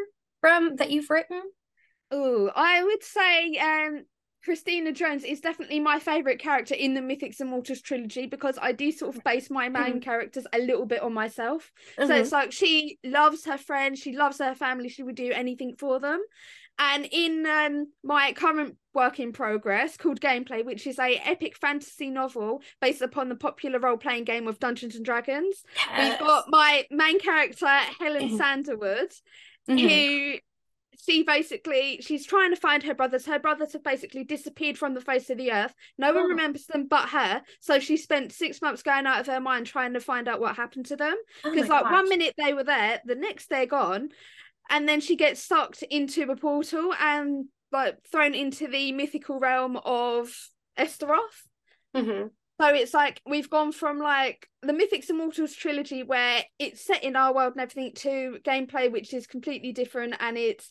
from 0.40 0.76
that 0.76 0.90
you've 0.90 1.10
written? 1.10 1.42
Oh, 2.10 2.50
I 2.54 2.82
would 2.82 3.02
say 3.02 3.56
um 3.58 4.04
Christina 4.46 4.92
Jones 4.92 5.24
is 5.24 5.40
definitely 5.40 5.80
my 5.80 5.98
favourite 5.98 6.38
character 6.38 6.76
in 6.76 6.94
the 6.94 7.00
Mythics 7.00 7.40
and 7.40 7.50
Mortals 7.50 7.80
trilogy 7.80 8.26
because 8.26 8.56
I 8.62 8.70
do 8.70 8.92
sort 8.92 9.16
of 9.16 9.24
base 9.24 9.50
my 9.50 9.68
main 9.68 9.84
mm-hmm. 9.84 9.98
characters 9.98 10.46
a 10.52 10.60
little 10.60 10.86
bit 10.86 11.02
on 11.02 11.12
myself. 11.12 11.72
Mm-hmm. 11.98 12.06
So 12.06 12.14
it's 12.14 12.30
like 12.30 12.52
she 12.52 13.00
loves 13.02 13.44
her 13.46 13.58
friends, 13.58 13.98
she 13.98 14.12
loves 14.16 14.38
her 14.38 14.54
family, 14.54 14.88
she 14.88 15.02
would 15.02 15.16
do 15.16 15.32
anything 15.32 15.74
for 15.76 15.98
them. 15.98 16.22
And 16.78 17.08
in 17.10 17.44
um, 17.44 17.86
my 18.04 18.34
current 18.34 18.76
work 18.94 19.18
in 19.18 19.32
progress 19.32 19.96
called 19.96 20.20
Gameplay, 20.20 20.64
which 20.64 20.86
is 20.86 21.00
a 21.00 21.16
epic 21.16 21.56
fantasy 21.56 22.10
novel 22.10 22.62
based 22.80 23.02
upon 23.02 23.28
the 23.28 23.34
popular 23.34 23.80
role 23.80 23.96
playing 23.96 24.24
game 24.24 24.46
of 24.46 24.60
Dungeons 24.60 24.94
and 24.94 25.04
Dragons, 25.04 25.64
yes. 25.76 26.20
we've 26.20 26.28
got 26.28 26.44
my 26.50 26.84
main 26.92 27.18
character 27.18 27.66
Helen 27.98 28.38
Sanderwood, 28.38 29.12
mm-hmm. 29.68 29.78
who 29.78 30.38
she 31.04 31.22
basically 31.22 32.00
she's 32.00 32.26
trying 32.26 32.50
to 32.50 32.60
find 32.60 32.82
her 32.82 32.94
brothers. 32.94 33.26
Her 33.26 33.38
brothers 33.38 33.72
have 33.72 33.84
basically 33.84 34.24
disappeared 34.24 34.78
from 34.78 34.94
the 34.94 35.00
face 35.00 35.30
of 35.30 35.38
the 35.38 35.52
earth. 35.52 35.74
No 35.98 36.12
one 36.12 36.24
oh. 36.24 36.28
remembers 36.28 36.66
them 36.66 36.86
but 36.88 37.08
her. 37.10 37.42
So 37.60 37.78
she 37.78 37.96
spent 37.96 38.32
six 38.32 38.62
months 38.62 38.82
going 38.82 39.06
out 39.06 39.20
of 39.20 39.26
her 39.26 39.40
mind 39.40 39.66
trying 39.66 39.94
to 39.94 40.00
find 40.00 40.28
out 40.28 40.40
what 40.40 40.56
happened 40.56 40.86
to 40.86 40.96
them. 40.96 41.16
Because 41.44 41.66
oh 41.66 41.74
like 41.74 41.84
gosh. 41.84 41.92
one 41.92 42.08
minute 42.08 42.34
they 42.36 42.54
were 42.54 42.64
there, 42.64 43.00
the 43.04 43.14
next 43.14 43.48
they're 43.48 43.66
gone, 43.66 44.10
and 44.70 44.88
then 44.88 45.00
she 45.00 45.16
gets 45.16 45.42
sucked 45.42 45.82
into 45.82 46.22
a 46.30 46.36
portal 46.36 46.92
and 47.00 47.46
like 47.72 47.98
thrown 48.10 48.34
into 48.34 48.68
the 48.68 48.92
mythical 48.92 49.38
realm 49.38 49.76
of 49.84 50.34
Esteroth. 50.78 51.44
Mm-hmm. 51.94 52.28
So 52.60 52.68
it's 52.68 52.94
like 52.94 53.20
we've 53.26 53.50
gone 53.50 53.72
from 53.72 53.98
like 53.98 54.48
the 54.62 54.72
Mythics 54.72 55.10
and 55.10 55.18
Mortals 55.18 55.54
trilogy 55.54 56.02
where 56.02 56.42
it's 56.58 56.84
set 56.84 57.04
in 57.04 57.14
our 57.14 57.34
world 57.34 57.52
and 57.52 57.60
everything 57.60 57.92
to 57.96 58.38
gameplay 58.44 58.90
which 58.90 59.12
is 59.12 59.26
completely 59.26 59.72
different 59.72 60.14
and 60.20 60.38
it's 60.38 60.70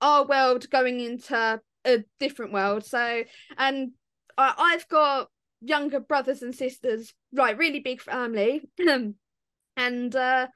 our 0.00 0.26
world 0.26 0.68
going 0.70 0.98
into 0.98 1.60
a 1.84 2.04
different 2.18 2.52
world. 2.52 2.84
So 2.84 3.22
and 3.56 3.92
I, 4.36 4.54
I've 4.58 4.88
got 4.88 5.28
younger 5.60 6.00
brothers 6.00 6.42
and 6.42 6.54
sisters, 6.54 7.14
right, 7.32 7.56
really 7.56 7.80
big 7.80 8.00
family. 8.00 8.62
and 9.76 10.16
uh 10.16 10.48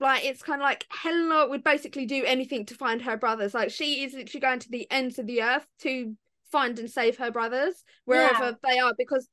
like 0.00 0.24
it's 0.24 0.42
kind 0.42 0.60
of 0.60 0.64
like 0.64 0.84
Helena 0.90 1.48
would 1.48 1.64
basically 1.64 2.06
do 2.06 2.22
anything 2.24 2.66
to 2.66 2.74
find 2.74 3.00
her 3.02 3.16
brothers. 3.16 3.54
Like 3.54 3.70
she 3.70 4.04
is 4.04 4.12
literally 4.12 4.40
going 4.40 4.58
to 4.60 4.70
the 4.70 4.86
ends 4.90 5.18
of 5.18 5.26
the 5.26 5.42
earth 5.42 5.66
to 5.80 6.14
find 6.52 6.78
and 6.78 6.90
save 6.90 7.18
her 7.18 7.30
brothers 7.30 7.82
wherever 8.04 8.44
yeah. 8.44 8.52
they 8.62 8.78
are 8.78 8.92
because 8.96 9.28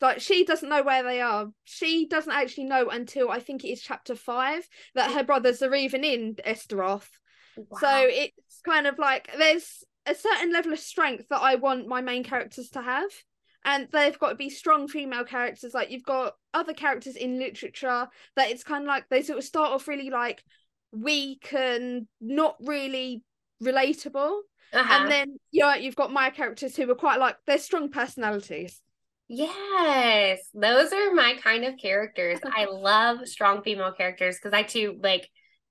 like 0.00 0.20
she 0.20 0.44
doesn't 0.44 0.68
know 0.68 0.82
where 0.82 1.02
they 1.02 1.20
are. 1.20 1.48
She 1.64 2.06
doesn't 2.06 2.32
actually 2.32 2.64
know 2.64 2.88
until 2.88 3.30
I 3.30 3.40
think 3.40 3.64
it 3.64 3.68
is 3.68 3.82
chapter 3.82 4.14
five 4.14 4.66
that 4.94 5.12
her 5.12 5.24
brothers 5.24 5.62
are 5.62 5.74
even 5.74 6.04
in 6.04 6.36
Esteroth. 6.46 7.08
Wow. 7.56 7.78
So 7.80 8.06
it's 8.08 8.60
kind 8.64 8.86
of 8.86 8.98
like 8.98 9.30
there's 9.38 9.84
a 10.06 10.14
certain 10.14 10.52
level 10.52 10.72
of 10.72 10.78
strength 10.78 11.28
that 11.30 11.40
I 11.40 11.54
want 11.54 11.88
my 11.88 12.00
main 12.00 12.24
characters 12.24 12.70
to 12.70 12.82
have. 12.82 13.10
And 13.66 13.88
they've 13.92 14.18
got 14.18 14.28
to 14.28 14.34
be 14.34 14.50
strong 14.50 14.88
female 14.88 15.24
characters. 15.24 15.72
Like 15.72 15.90
you've 15.90 16.04
got 16.04 16.34
other 16.52 16.74
characters 16.74 17.16
in 17.16 17.38
literature 17.38 18.08
that 18.36 18.50
it's 18.50 18.62
kind 18.62 18.84
of 18.84 18.88
like 18.88 19.08
they 19.08 19.22
sort 19.22 19.38
of 19.38 19.44
start 19.44 19.72
off 19.72 19.88
really 19.88 20.10
like 20.10 20.44
weak 20.92 21.52
and 21.56 22.06
not 22.20 22.56
really 22.60 23.22
relatable. 23.62 24.40
Uh-huh. 24.72 24.94
And 25.00 25.10
then 25.10 25.36
yeah, 25.50 25.76
you've 25.76 25.96
got 25.96 26.12
my 26.12 26.28
characters 26.28 26.76
who 26.76 26.90
are 26.90 26.94
quite 26.94 27.20
like 27.20 27.36
they're 27.46 27.58
strong 27.58 27.90
personalities. 27.90 28.82
Yes, 29.28 30.40
those 30.52 30.92
are 30.92 31.14
my 31.14 31.36
kind 31.42 31.64
of 31.64 31.78
characters. 31.78 32.38
I 32.44 32.64
love 32.70 33.26
strong 33.26 33.62
female 33.62 33.92
characters 33.92 34.36
because 34.36 34.52
I 34.52 34.62
too 34.62 34.98
like 35.02 35.28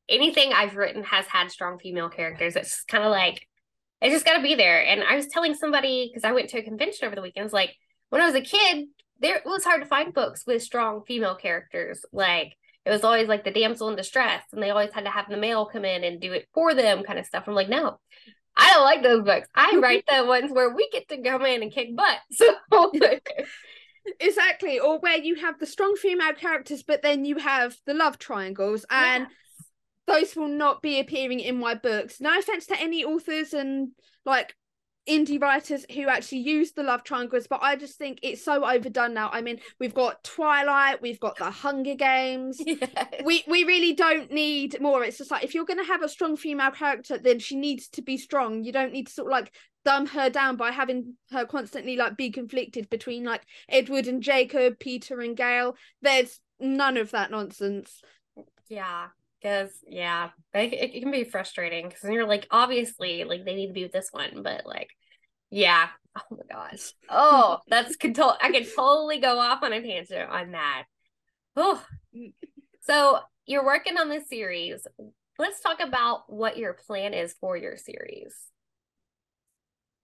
anything 0.10 0.52
I've 0.54 0.76
written 0.76 1.04
has 1.04 1.26
had 1.28 1.52
strong 1.52 1.80
female 1.80 2.10
characters. 2.10 2.56
It's 2.56 2.70
just 2.70 2.88
kind 2.88 3.04
of 3.04 3.12
like 3.12 3.48
it's 4.02 4.14
just 4.14 4.26
got 4.26 4.38
to 4.38 4.44
be 4.44 4.56
there. 4.56 4.86
And 4.86 5.04
I 5.04 5.16
was 5.16 5.28
telling 5.28 5.54
somebody 5.56 6.10
because 6.12 6.28
I 6.28 6.34
went 6.34 6.50
to 6.50 6.58
a 6.60 6.64
convention 6.64 7.06
over 7.06 7.16
the 7.16 7.22
weekends, 7.22 7.54
like 7.54 7.76
when 8.10 8.22
I 8.22 8.26
was 8.26 8.36
a 8.36 8.42
kid, 8.42 8.88
there 9.20 9.38
it 9.38 9.46
was 9.46 9.64
hard 9.64 9.82
to 9.82 9.88
find 9.88 10.14
books 10.14 10.44
with 10.48 10.64
strong 10.64 11.04
female 11.08 11.36
characters. 11.36 12.04
Like 12.12 12.56
it 12.86 12.90
was 12.90 13.04
always 13.04 13.28
like 13.28 13.44
the 13.44 13.52
damsel 13.52 13.90
in 13.90 13.96
distress, 13.96 14.44
and 14.52 14.62
they 14.62 14.72
always 14.72 14.92
had 14.94 15.06
to 15.06 15.12
have 15.12 15.30
the 15.30 15.38
male 15.38 15.68
come 15.68 15.86
in 15.86 16.04
and 16.04 16.20
do 16.20 16.34
it 16.34 16.48
for 16.54 16.74
them, 16.74 17.04
kind 17.04 17.20
of 17.20 17.26
stuff. 17.26 17.46
I'm 17.48 17.54
like, 17.54 17.70
no, 17.70 18.00
I 18.56 18.74
don't 18.74 18.84
like 18.84 19.04
those 19.04 19.24
books. 19.24 19.48
I 19.56 19.78
write 19.82 20.06
the 20.08 20.26
ones 20.26 20.52
where 20.52 20.74
we 20.74 20.90
get 20.92 21.08
to 21.10 21.22
come 21.22 21.46
in 21.46 21.64
and 21.64 21.72
kick 21.72 21.96
butt. 21.96 22.20
So 22.32 22.92
exactly, 24.20 24.80
or 24.80 25.00
where 25.00 25.18
you 25.18 25.36
have 25.36 25.60
the 25.60 25.66
strong 25.66 25.96
female 25.96 26.34
characters, 26.34 26.84
but 26.84 27.02
then 27.02 27.26
you 27.26 27.38
have 27.38 27.76
the 27.86 27.94
love 27.94 28.20
triangles, 28.20 28.86
and 28.90 29.28
yes. 29.30 29.34
those 30.08 30.36
will 30.36 30.50
not 30.50 30.82
be 30.82 31.00
appearing 31.00 31.40
in 31.40 31.58
my 31.58 31.74
books. 31.74 32.20
No 32.20 32.38
offense 32.38 32.66
to 32.68 32.80
any 32.80 33.04
authors 33.04 33.54
and 33.54 33.90
like 34.26 34.56
indie 35.08 35.42
writers 35.42 35.86
who 35.94 36.08
actually 36.08 36.40
use 36.40 36.72
the 36.72 36.84
love 36.84 37.04
triangles, 37.04 37.48
but 37.48 37.60
I 37.62 37.76
just 37.76 37.98
think 37.98 38.20
it's 38.22 38.44
so 38.44 38.66
overdone 38.66 39.14
now. 39.14 39.30
I 39.32 39.42
mean, 39.42 39.60
we've 39.80 39.94
got 39.94 40.24
Twilight, 40.24 41.02
we've 41.02 41.20
got 41.20 41.38
the 41.38 41.52
Hunger 41.52 41.96
Games. 41.96 42.62
Yes. 42.74 43.22
We 43.24 43.44
we 43.48 43.64
really 43.66 43.94
don't 43.94 44.32
need 44.32 44.82
more. 44.82 45.04
It's 45.04 45.18
just 45.18 45.30
like 45.30 45.44
if 45.44 45.54
you're 45.54 45.66
gonna 45.66 45.86
have 45.86 46.02
a 46.02 46.10
strong 46.10 46.36
female 46.36 46.72
character, 46.72 47.18
then 47.18 47.40
she 47.40 47.56
needs 47.56 47.88
to 47.90 48.02
be 48.02 48.18
strong. 48.18 48.64
You 48.64 48.72
don't 48.72 48.92
need 48.92 49.08
to 49.08 49.14
sort 49.14 49.28
of 49.28 49.32
like 49.32 49.54
dumb 49.86 50.08
her 50.08 50.30
down 50.30 50.56
by 50.56 50.72
having 50.72 51.16
her 51.32 51.46
constantly 51.46 51.96
like 51.96 52.18
be 52.18 52.32
conflicted 52.32 52.90
between 52.90 53.24
like 53.24 53.44
Edward 53.70 54.08
and 54.08 54.24
Jacob, 54.24 54.80
Peeta 54.80 55.24
and 55.24 55.38
Gale. 55.38 55.76
There's 56.02 56.40
none 56.60 56.98
of 56.98 57.12
that 57.12 57.32
nonsense. 57.32 58.02
Yeah, 58.70 59.08
because 59.44 59.72
yeah 59.88 60.30
it, 60.54 60.74
it 60.74 61.02
can 61.02 61.12
be 61.12 61.26
frustrating 61.26 61.90
because 61.90 62.10
you're 62.10 62.28
like 62.28 62.48
obviously 62.50 63.24
like 63.26 63.44
they 63.44 63.56
need 63.56 63.68
to 63.68 63.74
be 63.74 63.84
with 63.84 63.92
this 63.92 64.10
one 64.12 64.42
but 64.42 64.66
like 64.66 64.90
yeah. 65.50 65.88
Oh 66.16 66.36
my 66.36 66.44
gosh. 66.52 66.94
Oh 67.10 67.60
that's 67.68 67.96
control 67.96 68.34
i 68.42 68.52
can 68.52 68.66
totally 68.66 69.20
go 69.20 69.40
off 69.40 69.64
on 69.64 69.74
a 69.74 69.82
tangent 69.82 70.30
on 70.30 70.52
that. 70.52 70.84
Oh 71.56 71.84
so 72.82 73.20
you're 73.46 73.66
working 73.66 73.98
on 73.98 74.10
this 74.10 74.30
series. 74.30 74.88
Let's 75.38 75.60
talk 75.60 75.80
about 75.80 76.32
what 76.32 76.58
your 76.58 76.74
plan 76.74 77.14
is 77.14 77.34
for 77.40 77.58
your 77.58 77.78
series 77.78 78.36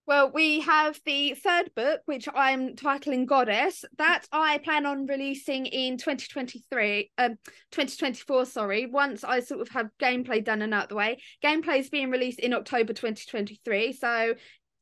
well, 0.09 0.31
we 0.33 0.61
have 0.61 0.99
the 1.05 1.35
third 1.35 1.69
book, 1.75 2.01
which 2.05 2.27
I'm 2.33 2.75
titling 2.75 3.27
Goddess, 3.27 3.85
that 3.99 4.25
I 4.31 4.57
plan 4.57 4.87
on 4.87 5.05
releasing 5.05 5.67
in 5.67 5.99
2023, 5.99 7.11
um, 7.19 7.37
2024, 7.69 8.47
sorry, 8.47 8.87
once 8.87 9.23
I 9.23 9.39
sort 9.41 9.61
of 9.61 9.69
have 9.69 9.91
gameplay 10.01 10.43
done 10.43 10.63
and 10.63 10.73
out 10.73 10.89
the 10.89 10.95
way. 10.95 11.21
Gameplay 11.45 11.81
is 11.81 11.91
being 11.91 12.09
released 12.09 12.39
in 12.39 12.55
October 12.55 12.91
2023, 12.91 13.93
so 13.93 14.33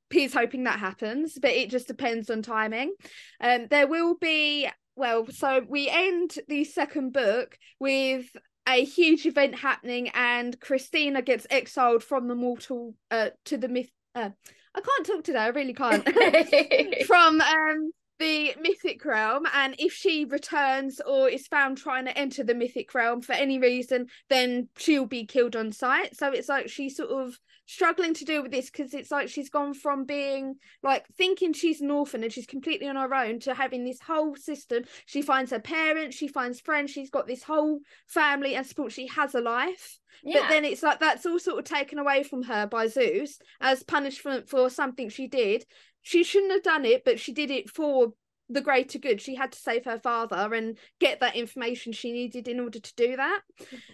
please 0.09 0.33
hoping 0.33 0.63
that 0.63 0.79
happens, 0.79 1.37
but 1.41 1.51
it 1.51 1.69
just 1.69 1.89
depends 1.89 2.29
on 2.29 2.41
timing. 2.41 2.95
Um, 3.41 3.67
there 3.69 3.85
will 3.85 4.15
be, 4.15 4.69
well, 4.95 5.27
so 5.29 5.61
we 5.67 5.89
end 5.89 6.35
the 6.47 6.63
second 6.63 7.11
book 7.11 7.57
with 7.81 8.27
a 8.65 8.81
huge 8.85 9.25
event 9.25 9.55
happening 9.55 10.07
and 10.13 10.57
Christina 10.61 11.21
gets 11.21 11.45
exiled 11.49 12.01
from 12.01 12.29
the 12.29 12.35
mortal 12.35 12.95
uh, 13.11 13.31
to 13.43 13.57
the 13.57 13.67
myth 13.67 13.91
uh, 14.15 14.29
I 14.77 14.81
can't 14.81 15.05
talk 15.07 15.23
today. 15.23 15.39
I 15.39 15.47
really 15.47 15.73
can't. 15.73 16.07
From 17.07 17.41
um 17.41 17.91
the 18.19 18.55
mythic 18.59 19.03
realm 19.05 19.45
and 19.53 19.75
if 19.77 19.93
she 19.93 20.25
returns 20.25 20.99
or 21.05 21.29
is 21.29 21.47
found 21.47 21.77
trying 21.77 22.05
to 22.05 22.17
enter 22.17 22.43
the 22.43 22.55
mythic 22.55 22.93
realm 22.95 23.21
for 23.21 23.33
any 23.33 23.59
reason 23.59 24.07
then 24.27 24.67
she'll 24.75 25.05
be 25.05 25.23
killed 25.23 25.55
on 25.55 25.71
sight 25.71 26.15
so 26.15 26.31
it's 26.31 26.49
like 26.49 26.67
she 26.67 26.89
sort 26.89 27.11
of 27.11 27.37
struggling 27.67 28.13
to 28.15 28.25
deal 28.25 28.41
with 28.41 28.51
this 28.51 28.69
because 28.69 28.93
it's 28.93 29.11
like 29.11 29.29
she's 29.29 29.49
gone 29.49 29.73
from 29.73 30.05
being 30.05 30.55
like 30.81 31.05
thinking 31.17 31.53
she's 31.53 31.81
an 31.81 31.91
orphan 31.91 32.23
and 32.23 32.33
she's 32.33 32.47
completely 32.47 32.87
on 32.87 32.95
her 32.95 33.13
own 33.13 33.39
to 33.39 33.53
having 33.53 33.85
this 33.85 33.99
whole 34.01 34.35
system 34.35 34.83
she 35.05 35.21
finds 35.21 35.51
her 35.51 35.59
parents 35.59 36.15
she 36.15 36.27
finds 36.27 36.59
friends 36.59 36.89
she's 36.89 37.11
got 37.11 37.27
this 37.27 37.43
whole 37.43 37.79
family 38.07 38.55
and 38.55 38.65
support 38.65 38.91
she 38.91 39.07
has 39.07 39.35
a 39.35 39.41
life 39.41 39.99
yeah. 40.23 40.39
but 40.39 40.49
then 40.49 40.65
it's 40.65 40.81
like 40.81 40.99
that's 40.99 41.25
all 41.25 41.37
sort 41.37 41.59
of 41.59 41.65
taken 41.65 41.99
away 41.99 42.23
from 42.23 42.41
her 42.41 42.65
by 42.65 42.87
zeus 42.87 43.37
as 43.61 43.83
punishment 43.83 44.49
for 44.49 44.69
something 44.69 45.09
she 45.09 45.27
did 45.27 45.63
she 46.07 46.23
shouldn't 46.23 46.53
have 46.53 46.63
done 46.63 46.85
it, 46.85 47.03
but 47.03 47.19
she 47.19 47.33
did 47.33 47.51
it 47.51 47.69
for 47.69 48.13
the 48.47 48.61
greater 48.61 48.97
good. 48.97 49.19
She 49.19 49.35
had 49.35 49.51
to 49.51 49.59
save 49.59 49.83
her 49.83 49.99
father 49.99 50.53
and 50.53 50.77
get 51.01 51.19
that 51.19 51.35
information 51.35 51.91
she 51.91 52.13
needed 52.13 52.47
in 52.47 52.61
order 52.61 52.79
to 52.79 52.95
do 52.95 53.17
that. 53.17 53.41
Mm-hmm. 53.61 53.93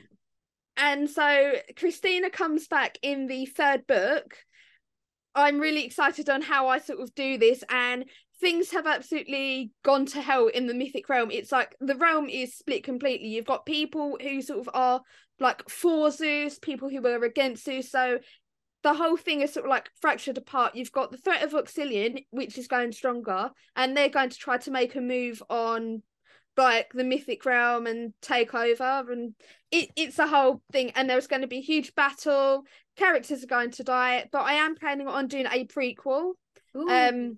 And 0.76 1.10
so 1.10 1.54
Christina 1.78 2.30
comes 2.30 2.68
back 2.68 2.98
in 3.02 3.28
the 3.28 3.46
third 3.46 3.86
book. 3.88 4.36
I'm 5.36 5.60
really 5.60 5.86
excited 5.86 6.30
on 6.30 6.42
how 6.42 6.68
I 6.68 6.78
sort 6.80 7.00
of 7.00 7.14
do 7.16 7.38
this, 7.38 7.64
and 7.70 8.06
things 8.40 8.72
have 8.72 8.86
absolutely 8.86 9.72
gone 9.84 10.06
to 10.08 10.22
hell 10.22 10.48
in 10.48 10.68
the 10.68 10.74
mythic 10.74 11.10
realm. 11.10 11.32
It's 11.32 11.52
like 11.52 11.76
the 11.80 11.96
realm 11.96 12.30
is 12.30 12.56
split 12.56 12.84
completely. 12.84 13.30
You've 13.30 13.46
got 13.46 13.66
people 13.66 14.18
who 14.22 14.42
sort 14.42 14.60
of 14.60 14.70
are 14.74 15.02
like 15.40 15.68
for 15.70 16.12
Zeus, 16.12 16.60
people 16.60 16.90
who 16.90 17.06
are 17.08 17.24
against 17.24 17.66
Zeus. 17.66 17.90
So 17.90 18.20
the 18.84 18.94
whole 18.94 19.18
thing 19.18 19.42
is 19.42 19.54
sort 19.54 19.66
of 19.66 19.70
like 19.72 19.90
fractured 20.02 20.38
apart. 20.38 20.76
You've 20.76 20.92
got 20.92 21.12
the 21.12 21.18
threat 21.18 21.44
of 21.44 21.56
Oxilion, 21.56 22.20
which 22.32 22.58
is 22.58 22.68
going 22.68 22.92
stronger, 22.92 23.50
and 23.76 23.96
they're 23.96 24.10
going 24.10 24.30
to 24.30 24.38
try 24.38 24.58
to 24.58 24.72
make 24.72 24.96
a 24.96 25.02
move 25.02 25.42
on 25.50 26.04
like 26.58 26.92
the 26.94 27.04
mythic 27.04 27.46
realm 27.46 27.88
and 27.88 28.14
take 28.22 28.54
over 28.54 29.12
and 29.12 29.34
it, 29.72 29.90
it's 29.96 30.20
a 30.20 30.28
whole 30.28 30.62
thing 30.72 30.92
and 30.96 31.10
there's 31.10 31.28
going 31.28 31.42
to 31.42 31.48
be 31.48 31.58
a 31.58 31.62
huge 31.62 31.96
battle 31.96 32.64
characters 32.96 33.44
are 33.44 33.48
going 33.48 33.72
to 33.72 33.84
die 33.84 34.28
but 34.32 34.42
i 34.42 34.54
am 34.54 34.76
planning 34.76 35.08
on 35.08 35.28
doing 35.28 35.48
a 35.48 35.66
prequel 35.66 36.34
Ooh. 36.76 36.88
um 36.88 37.38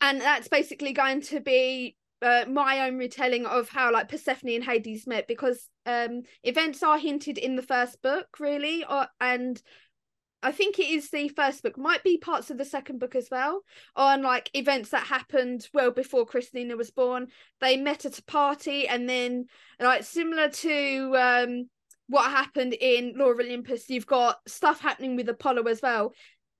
and 0.00 0.20
that's 0.20 0.48
basically 0.48 0.92
going 0.92 1.20
to 1.22 1.40
be 1.40 1.96
uh, 2.22 2.44
my 2.48 2.86
own 2.86 2.98
retelling 2.98 3.46
of 3.46 3.68
how 3.68 3.92
like 3.92 4.08
Persephone 4.08 4.52
and 4.52 4.64
Hades 4.64 5.08
met 5.08 5.26
because 5.26 5.68
um 5.86 6.22
events 6.44 6.82
are 6.82 6.98
hinted 6.98 7.36
in 7.36 7.56
the 7.56 7.62
first 7.62 8.00
book 8.00 8.28
really 8.38 8.84
or, 8.84 9.08
and 9.20 9.60
I 10.42 10.52
think 10.52 10.78
it 10.78 10.88
is 10.88 11.10
the 11.10 11.28
first 11.28 11.62
book, 11.62 11.78
might 11.78 12.02
be 12.02 12.18
parts 12.18 12.50
of 12.50 12.58
the 12.58 12.64
second 12.64 12.98
book 12.98 13.14
as 13.14 13.28
well, 13.30 13.62
on 13.94 14.22
like 14.22 14.50
events 14.54 14.90
that 14.90 15.06
happened 15.06 15.68
well 15.72 15.90
before 15.90 16.26
Christina 16.26 16.76
was 16.76 16.90
born. 16.90 17.28
They 17.60 17.76
met 17.76 18.04
at 18.04 18.18
a 18.18 18.24
party, 18.24 18.88
and 18.88 19.08
then, 19.08 19.46
like, 19.80 20.04
similar 20.04 20.48
to 20.48 21.16
um, 21.16 21.68
what 22.08 22.30
happened 22.30 22.74
in 22.74 23.14
Lore 23.16 23.32
of 23.32 23.40
Olympus, 23.40 23.88
you've 23.88 24.06
got 24.06 24.38
stuff 24.46 24.80
happening 24.80 25.16
with 25.16 25.28
Apollo 25.28 25.62
as 25.62 25.80
well. 25.82 26.12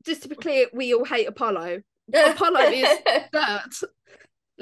Just 0.05 0.23
to 0.23 0.29
be 0.29 0.37
clear, 0.37 0.67
we 0.73 0.95
all 0.95 1.05
hate 1.05 1.27
Apollo. 1.29 1.81
Apollo 2.15 2.61
is 2.61 2.99
dirt. 3.33 3.91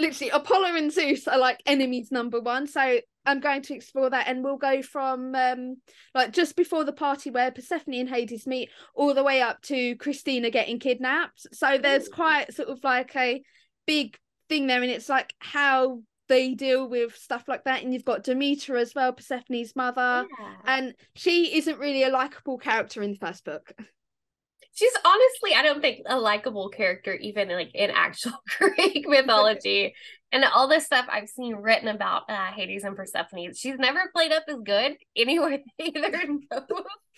Literally, 0.01 0.31
Apollo 0.31 0.75
and 0.77 0.91
Zeus 0.93 1.29
are 1.29 1.39
like 1.39 1.63
enemies 1.67 2.11
number 2.11 2.41
one. 2.41 2.67
So 2.67 3.01
I'm 3.27 3.41
going 3.41 3.63
to 3.63 3.75
explore 3.75 4.09
that, 4.11 4.27
and 4.29 4.43
we'll 4.43 4.57
go 4.57 4.83
from 4.83 5.35
um 5.35 5.77
like 6.15 6.33
just 6.33 6.57
before 6.57 6.85
the 6.85 6.93
party 6.93 7.31
where 7.31 7.51
Persephone 7.51 7.95
and 7.95 8.09
Hades 8.09 8.47
meet, 8.47 8.71
all 8.95 9.15
the 9.15 9.23
way 9.25 9.43
up 9.43 9.61
to 9.63 9.95
Christina 9.97 10.51
getting 10.51 10.79
kidnapped. 10.79 11.47
So 11.53 11.79
there's 11.79 12.09
quite 12.09 12.55
sort 12.55 12.69
of 12.69 12.83
like 12.83 13.15
a 13.15 13.43
big 13.87 14.17
thing 14.49 14.67
there, 14.67 14.83
and 14.83 14.91
it's 14.91 15.09
like 15.09 15.35
how 15.39 16.01
they 16.29 16.55
deal 16.55 16.89
with 16.89 17.17
stuff 17.17 17.49
like 17.49 17.65
that. 17.65 17.83
And 17.83 17.93
you've 17.93 18.05
got 18.05 18.23
Demeter 18.23 18.77
as 18.77 18.95
well, 18.95 19.13
Persephone's 19.13 19.75
mother, 19.77 20.27
Yeah. 20.41 20.53
and 20.65 20.95
she 21.17 21.57
isn't 21.59 21.79
really 21.79 22.05
a 22.05 22.09
likable 22.09 22.57
character 22.57 23.03
in 23.03 23.13
the 23.13 23.19
first 23.19 23.45
book. 23.45 23.73
She's 24.75 24.93
honestly, 25.05 25.55
I 25.55 25.63
don't 25.63 25.81
think 25.81 26.03
a 26.07 26.19
likable 26.19 26.69
character, 26.69 27.15
even 27.15 27.49
like 27.51 27.71
in 27.75 27.91
actual 27.91 28.33
Greek 28.59 29.07
mythology. 29.09 29.95
and 30.33 30.45
all 30.55 30.69
this 30.69 30.87
stuff 30.87 31.07
I've 31.11 31.29
seen 31.29 31.57
written 31.57 31.89
about 31.89 32.31
uh, 32.31 32.47
Hades 32.53 32.85
and 32.85 32.97
Persephone. 32.97 33.53
She's 33.55 33.77
never 33.79 34.11
played 34.15 34.31
up 34.33 34.45
as 34.49 34.57
good 34.65 34.97
anywhere 35.17 35.59
either. 35.81 36.11
No. 36.53 36.67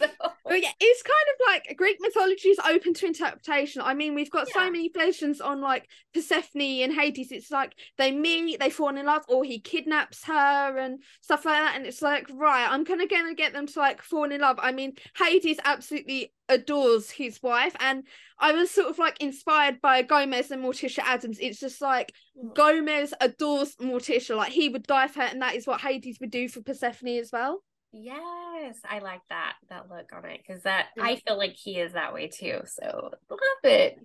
So, 0.01 0.07
But 0.45 0.63
yeah, 0.63 0.71
it's 0.81 1.03
kind 1.03 1.15
of 1.35 1.47
like 1.69 1.77
Greek 1.77 1.99
mythology 2.01 2.49
is 2.49 2.59
open 2.67 2.95
to 2.95 3.07
interpretation. 3.07 3.83
I 3.83 3.93
mean, 3.95 4.15
we've 4.15 4.31
got 4.31 4.49
Yeah. 4.49 4.55
so 4.65 4.71
many 4.71 4.89
versions 4.89 5.41
on 5.43 5.61
like 5.61 5.87
Persephone 6.15 6.63
and 6.83 6.93
Hades. 6.95 7.31
It's 7.31 7.51
like 7.51 7.75
they 7.99 8.11
meet, 8.11 8.59
they 8.61 8.71
fall 8.71 8.97
in 8.97 9.05
love, 9.07 9.25
or 9.29 9.45
he 9.45 9.61
kidnaps 9.61 10.25
her 10.25 10.79
and 10.79 11.03
stuff 11.21 11.45
like 11.45 11.63
that. 11.63 11.77
And 11.77 11.87
it's 11.87 12.01
like, 12.03 12.27
right, 12.33 12.67
I'm 12.69 12.85
kind 12.87 13.03
of 13.03 13.11
gonna 13.11 13.35
get 13.35 13.53
them 13.53 13.67
to 13.67 13.79
like 13.79 14.03
fall 14.03 14.33
in 14.33 14.41
love. 14.41 14.59
I 14.61 14.73
mean, 14.73 14.95
Hades 15.17 15.59
absolutely 15.65 16.33
adores 16.53 17.11
his 17.11 17.43
wife, 17.43 17.75
and 17.81 18.05
I 18.39 18.53
was 18.53 18.71
sort 18.71 18.89
of 18.89 18.99
like 18.99 19.21
inspired 19.21 19.81
by 19.81 20.03
Gomez 20.03 20.51
and 20.51 20.63
Morticia 20.65 21.01
Addams. 21.01 21.39
It's 21.41 21.61
just 21.61 21.81
like 21.81 22.13
Gomez 22.55 23.15
adores 23.21 23.77
Morticia, 23.77 24.37
like 24.37 24.53
he 24.53 24.69
would 24.69 24.85
die 24.87 25.09
for 25.09 25.21
her, 25.21 25.27
and 25.27 25.43
that 25.43 25.55
is 25.55 25.67
what 25.67 25.81
Hades 25.81 26.19
would 26.21 26.31
do 26.31 26.49
for 26.49 26.63
Persephone 26.63 27.19
as 27.19 27.31
well. 27.33 27.63
yes, 27.93 28.77
I 28.89 29.01
like 29.01 29.21
that 29.29 29.55
that 29.69 29.89
look 29.91 30.11
on 30.13 30.25
it 30.25 30.41
because 30.47 30.63
that 30.63 30.87
Yeah. 30.97 31.05
I 31.05 31.17
feel 31.17 31.37
like 31.37 31.55
he 31.55 31.79
is 31.79 31.93
that 31.93 32.15
way 32.15 32.29
too. 32.29 32.61
So 32.67 33.11
love 33.31 33.41
it. 33.65 33.97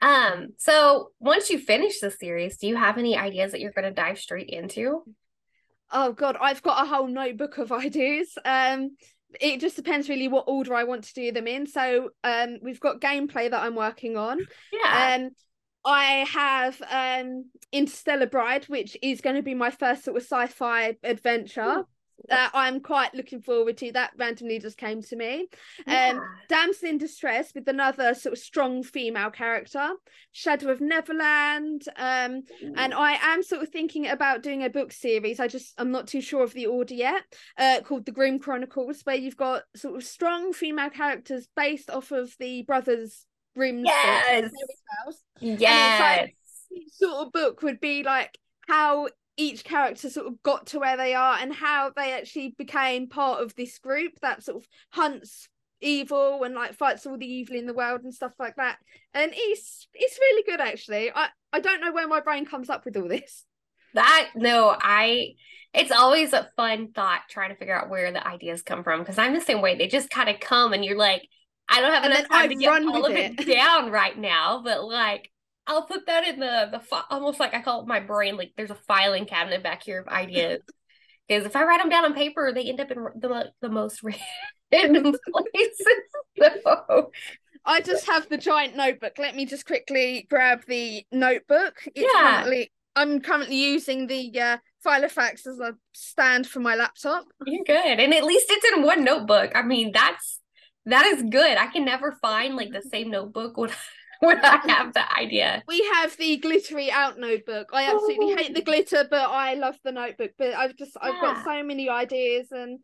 Um, 0.00 0.48
so 0.58 1.12
once 1.20 1.48
you 1.48 1.58
finish 1.58 2.00
the 2.00 2.10
series, 2.10 2.58
do 2.58 2.66
you 2.66 2.76
have 2.76 2.98
any 2.98 3.16
ideas 3.16 3.52
that 3.52 3.60
you're 3.60 3.70
going 3.72 3.84
to 3.88 3.92
dive 3.94 4.18
straight 4.18 4.50
into? 4.50 5.02
Oh 5.92 6.12
god, 6.12 6.36
I've 6.40 6.62
got 6.62 6.84
a 6.84 6.88
whole 6.88 7.06
notebook 7.06 7.58
of 7.58 7.70
ideas. 7.86 8.36
Um 8.44 8.96
it 9.40 9.60
just 9.60 9.76
depends 9.76 10.08
really 10.08 10.28
what 10.28 10.44
order 10.46 10.74
I 10.74 10.84
want 10.84 11.04
to 11.04 11.14
do 11.14 11.32
them 11.32 11.46
in. 11.46 11.66
So 11.66 12.10
um 12.24 12.58
we've 12.62 12.80
got 12.80 13.00
gameplay 13.00 13.50
that 13.50 13.62
I'm 13.62 13.74
working 13.74 14.16
on. 14.16 14.38
Yeah. 14.72 15.14
Um 15.16 15.30
I 15.84 16.26
have 16.32 16.80
um 16.90 17.46
Interstellar 17.72 18.26
Bride, 18.26 18.64
which 18.66 18.96
is 19.02 19.20
going 19.20 19.36
to 19.36 19.42
be 19.42 19.54
my 19.54 19.70
first 19.70 20.04
sort 20.04 20.16
of 20.16 20.22
sci-fi 20.22 20.96
adventure 21.02 21.84
that 22.28 22.50
I'm 22.54 22.80
quite 22.80 23.14
looking 23.14 23.42
forward 23.42 23.76
to. 23.78 23.92
That 23.92 24.12
randomly 24.16 24.58
just 24.58 24.78
came 24.78 25.02
to 25.02 25.16
me. 25.16 25.48
yeah. 25.86 26.10
Um 26.10 26.20
Damsel 26.48 26.88
in 26.88 26.98
Distress 26.98 27.52
with 27.54 27.68
another 27.68 28.14
sort 28.14 28.34
of 28.34 28.38
strong 28.38 28.82
female 28.82 29.30
character. 29.30 29.90
Shadow 30.32 30.70
of 30.70 30.80
Neverland. 30.80 31.82
Um 31.96 32.42
and 32.76 32.94
I 32.94 33.18
am 33.20 33.42
sort 33.42 33.62
of 33.62 33.68
thinking 33.70 34.06
about 34.08 34.42
doing 34.42 34.62
a 34.62 34.70
book 34.70 34.92
series. 34.92 35.40
I 35.40 35.48
just 35.48 35.74
I'm 35.78 35.90
not 35.90 36.06
too 36.06 36.20
sure 36.20 36.42
of 36.44 36.52
the 36.54 36.66
order 36.66 36.94
yet. 36.94 37.22
Uh, 37.58 37.80
called 37.84 38.06
The 38.06 38.12
Groom 38.12 38.38
Chronicles, 38.38 39.00
where 39.04 39.16
you've 39.16 39.36
got 39.36 39.62
sort 39.74 39.96
of 39.96 40.04
strong 40.04 40.52
female 40.52 40.90
characters 40.90 41.48
based 41.56 41.90
off 41.90 42.10
of 42.12 42.34
the 42.38 42.62
brothers 42.62 43.26
books, 43.54 43.82
Yes. 43.84 44.50
yes. 45.40 46.28
Each 46.74 46.92
sort 46.92 47.26
of 47.26 47.32
book 47.32 47.62
would 47.62 47.80
be 47.80 48.02
like 48.02 48.38
how 48.68 49.08
each 49.36 49.64
character 49.64 50.10
sort 50.10 50.26
of 50.26 50.42
got 50.42 50.66
to 50.66 50.78
where 50.78 50.96
they 50.96 51.14
are 51.14 51.38
and 51.40 51.52
how 51.52 51.90
they 51.96 52.12
actually 52.12 52.54
became 52.58 53.08
part 53.08 53.42
of 53.42 53.54
this 53.54 53.78
group 53.78 54.12
that 54.20 54.42
sort 54.42 54.58
of 54.58 54.68
hunts 54.90 55.48
evil 55.80 56.44
and 56.44 56.54
like 56.54 56.74
fights 56.74 57.06
all 57.06 57.18
the 57.18 57.26
evil 57.26 57.56
in 57.56 57.66
the 57.66 57.74
world 57.74 58.02
and 58.04 58.14
stuff 58.14 58.32
like 58.38 58.54
that 58.56 58.78
and 59.14 59.32
it's 59.34 59.88
it's 59.94 60.18
really 60.20 60.44
good 60.44 60.60
actually 60.60 61.10
i 61.12 61.26
i 61.52 61.58
don't 61.58 61.80
know 61.80 61.92
where 61.92 62.06
my 62.06 62.20
brain 62.20 62.46
comes 62.46 62.70
up 62.70 62.84
with 62.84 62.96
all 62.96 63.08
this 63.08 63.44
That 63.94 64.30
no, 64.34 64.74
I 64.78 65.34
it's 65.74 65.92
always 65.92 66.32
a 66.32 66.48
fun 66.56 66.92
thought 66.92 67.22
trying 67.30 67.50
to 67.50 67.56
figure 67.56 67.78
out 67.78 67.88
where 67.88 68.12
the 68.12 68.26
ideas 68.26 68.62
come 68.62 68.84
from 68.84 69.00
because 69.00 69.18
I'm 69.18 69.34
the 69.34 69.40
same 69.40 69.62
way. 69.62 69.76
They 69.76 69.88
just 69.88 70.10
kind 70.10 70.28
of 70.28 70.40
come 70.40 70.72
and 70.72 70.84
you're 70.84 70.98
like, 70.98 71.26
I 71.68 71.80
don't 71.80 71.92
have 71.92 72.04
And 72.04 72.12
enough 72.12 72.28
time 72.28 72.48
to 72.50 72.54
get 72.54 72.82
all 72.84 73.06
of 73.06 73.12
it, 73.12 73.40
it. 73.40 73.46
down 73.54 73.90
right 73.90 74.16
now, 74.16 74.62
but 74.62 74.84
like 74.84 75.30
I'll 75.66 75.86
put 75.86 76.06
that 76.06 76.26
in 76.26 76.40
the 76.40 76.68
the 76.72 76.80
fi- 76.80 77.04
almost 77.10 77.38
like 77.40 77.54
I 77.54 77.62
call 77.62 77.82
it 77.82 77.86
my 77.86 78.00
brain 78.00 78.36
like 78.36 78.52
there's 78.56 78.70
a 78.70 78.74
filing 78.74 79.26
cabinet 79.26 79.62
back 79.62 79.82
here 79.82 80.00
of 80.00 80.08
ideas. 80.08 80.60
Because 81.28 81.46
if 81.46 81.54
I 81.56 81.64
write 81.64 81.80
them 81.80 81.88
down 81.88 82.04
on 82.04 82.14
paper, 82.14 82.52
they 82.52 82.68
end 82.68 82.80
up 82.80 82.90
in 82.90 82.98
the 83.16 83.52
the 83.60 83.68
most 83.68 84.02
random 84.72 85.14
places. 85.32 86.62
So, 86.64 87.10
i 87.64 87.80
just 87.80 88.06
have 88.06 88.28
the 88.28 88.36
giant 88.38 88.74
notebook 88.74 89.12
let 89.18 89.36
me 89.36 89.46
just 89.46 89.66
quickly 89.66 90.26
grab 90.28 90.62
the 90.66 91.04
notebook 91.12 91.74
it's 91.94 92.00
Yeah. 92.12 92.20
currently 92.38 92.72
i'm 92.96 93.20
currently 93.20 93.54
using 93.54 94.08
the 94.08 94.40
uh 94.40 94.56
filofax 94.84 95.46
as 95.46 95.60
a 95.60 95.76
stand 95.92 96.48
for 96.48 96.58
my 96.58 96.74
laptop 96.74 97.26
You're 97.46 97.62
good. 97.64 98.00
And 98.00 98.12
at 98.12 98.24
least 98.24 98.46
it's 98.50 98.66
in 98.76 98.82
one 98.82 99.04
notebook. 99.04 99.52
I 99.54 99.62
mean, 99.62 99.92
that's 99.92 100.40
that 100.86 101.06
is 101.06 101.22
good. 101.22 101.56
I 101.56 101.68
can 101.68 101.84
never 101.84 102.10
find 102.20 102.56
like 102.56 102.72
the 102.72 102.82
same 102.82 103.12
notebook 103.12 103.56
when 103.56 103.70
when 104.22 104.38
I 104.44 104.60
have 104.68 104.92
the 104.94 105.12
idea. 105.16 105.62
we 105.66 105.82
have 105.94 106.16
the 106.16 106.36
glittery 106.38 106.90
out 106.90 107.18
notebook. 107.18 107.70
I 107.72 107.84
absolutely 107.90 108.34
hate 108.36 108.54
the 108.54 108.60
Oh. 108.60 108.64
glitter, 108.64 109.04
but 109.10 109.30
I 109.30 109.54
love 109.54 109.76
the 109.84 109.92
notebook. 109.92 110.32
But 110.38 110.54
I've 110.54 110.76
just 110.76 110.96
I've 111.00 111.20
got 111.20 111.44
so 111.44 111.62
many 111.62 111.88
ideas 111.88 112.48
and 112.52 112.78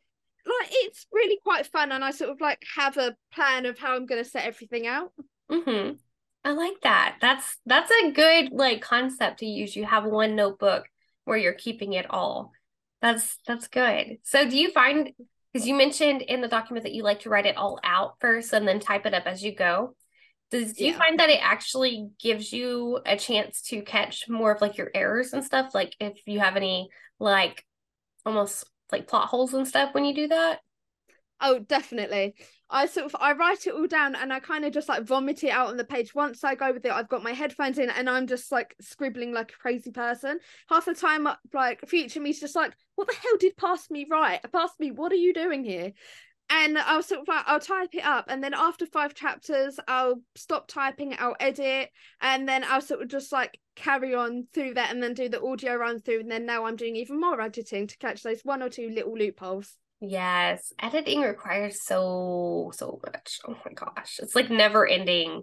like 0.46 0.68
it's 0.70 1.06
really 1.12 1.38
quite 1.44 1.66
fun 1.66 1.92
and 1.92 2.04
I 2.04 2.10
sort 2.10 2.30
of 2.30 2.40
like 2.40 2.62
have 2.76 2.96
a 2.96 3.16
plan 3.32 3.66
of 3.66 3.78
how 3.78 3.94
I'm 3.94 4.06
gonna 4.06 4.24
set 4.24 4.44
everything 4.46 4.86
out. 4.86 5.12
hmm 5.50 5.90
I 6.44 6.52
like 6.52 6.80
that. 6.82 7.16
That's 7.20 7.58
that's 7.66 7.90
a 7.90 8.10
good 8.12 8.52
like 8.52 8.80
concept 8.80 9.40
to 9.40 9.46
use. 9.46 9.76
You 9.76 9.84
have 9.84 10.04
one 10.04 10.36
notebook 10.36 10.86
where 11.24 11.36
you're 11.36 11.52
keeping 11.52 11.92
it 11.92 12.06
all. 12.10 12.52
That's 13.02 13.38
that's 13.46 13.68
good. 13.68 14.18
So 14.22 14.48
do 14.48 14.56
you 14.56 14.70
find 14.70 15.10
because 15.52 15.66
you 15.66 15.74
mentioned 15.74 16.22
in 16.22 16.40
the 16.40 16.48
document 16.48 16.84
that 16.84 16.94
you 16.94 17.02
like 17.02 17.20
to 17.20 17.30
write 17.30 17.46
it 17.46 17.56
all 17.56 17.78
out 17.84 18.14
first 18.20 18.52
and 18.52 18.66
then 18.66 18.80
type 18.80 19.04
it 19.06 19.14
up 19.14 19.26
as 19.26 19.42
you 19.42 19.54
go. 19.54 19.94
Does 20.50 20.72
do 20.74 20.86
you 20.86 20.92
Yeah. 20.92 20.98
find 20.98 21.18
that 21.18 21.30
it 21.30 21.40
actually 21.42 22.10
gives 22.20 22.52
you 22.52 23.00
a 23.04 23.16
chance 23.16 23.60
to 23.62 23.82
catch 23.82 24.28
more 24.28 24.52
of 24.52 24.60
like 24.62 24.78
your 24.78 24.90
errors 24.94 25.32
and 25.32 25.44
stuff? 25.44 25.74
Like 25.74 25.94
if 26.00 26.18
you 26.26 26.40
have 26.40 26.56
any 26.56 26.88
like 27.18 27.64
almost 28.26 28.64
like 28.92 29.08
plot 29.08 29.28
holes 29.28 29.54
and 29.54 29.68
stuff 29.68 29.94
when 29.94 30.04
you 30.04 30.14
do 30.14 30.28
that? 30.28 30.60
Oh, 31.40 31.60
definitely. 31.60 32.34
I 32.68 32.86
sort 32.86 33.06
of 33.06 33.16
I 33.20 33.32
write 33.32 33.66
it 33.66 33.72
all 33.72 33.86
down 33.86 34.16
and 34.16 34.32
I 34.32 34.40
kind 34.40 34.64
of 34.64 34.72
just 34.72 34.88
like 34.88 35.04
vomit 35.04 35.44
it 35.44 35.50
out 35.50 35.68
on 35.68 35.76
the 35.76 35.84
page. 35.84 36.12
Once 36.12 36.42
I 36.42 36.56
go 36.56 36.72
with 36.72 36.84
it, 36.84 36.90
I've 36.90 37.08
got 37.08 37.22
my 37.22 37.32
headphones 37.32 37.78
in 37.78 37.90
and 37.90 38.10
I'm 38.10 38.26
just 38.26 38.50
like 38.50 38.74
scribbling 38.80 39.32
like 39.32 39.52
a 39.52 39.56
crazy 39.56 39.92
person. 39.92 40.40
Half 40.68 40.86
the 40.86 40.94
time, 40.94 41.28
like 41.54 41.88
future 41.88 42.20
me's 42.20 42.40
just 42.40 42.56
like, 42.56 42.74
"What 42.96 43.06
the 43.06 43.14
hell 43.14 43.36
did 43.38 43.56
past 43.56 43.88
me 43.88 44.06
write? 44.10 44.40
Past 44.52 44.80
me, 44.80 44.90
what 44.90 45.12
are 45.12 45.16
you 45.16 45.32
doing 45.32 45.64
here?" 45.64 45.92
And 46.50 46.78
I'll 46.78 47.02
sort 47.02 47.20
of 47.20 47.26
I'll 47.28 47.60
type 47.60 47.90
it 47.94 48.04
up, 48.04 48.26
and 48.28 48.42
then 48.42 48.54
after 48.54 48.86
five 48.86 49.14
chapters, 49.14 49.78
I'll 49.86 50.22
stop 50.34 50.66
typing, 50.66 51.14
I'll 51.18 51.36
edit, 51.38 51.90
and 52.22 52.48
then 52.48 52.64
I'll 52.64 52.80
sort 52.80 53.02
of 53.02 53.08
just 53.08 53.32
like 53.32 53.58
carry 53.76 54.14
on 54.14 54.46
through 54.54 54.74
that, 54.74 54.90
and 54.90 55.02
then 55.02 55.12
do 55.12 55.28
the 55.28 55.42
audio 55.42 55.74
run 55.74 56.00
through, 56.00 56.20
and 56.20 56.30
then 56.30 56.46
now 56.46 56.64
I'm 56.64 56.76
doing 56.76 56.96
even 56.96 57.20
more 57.20 57.38
editing 57.40 57.86
to 57.86 57.98
catch 57.98 58.22
those 58.22 58.40
one 58.44 58.62
or 58.62 58.70
two 58.70 58.88
little 58.88 59.14
loopholes. 59.14 59.76
Yes, 60.00 60.72
editing 60.80 61.20
requires 61.20 61.82
so 61.84 62.70
so 62.74 62.98
much. 63.04 63.40
Oh 63.46 63.56
my 63.66 63.72
gosh. 63.72 64.18
It's 64.22 64.34
like 64.34 64.48
never 64.48 64.86
ending. 64.86 65.42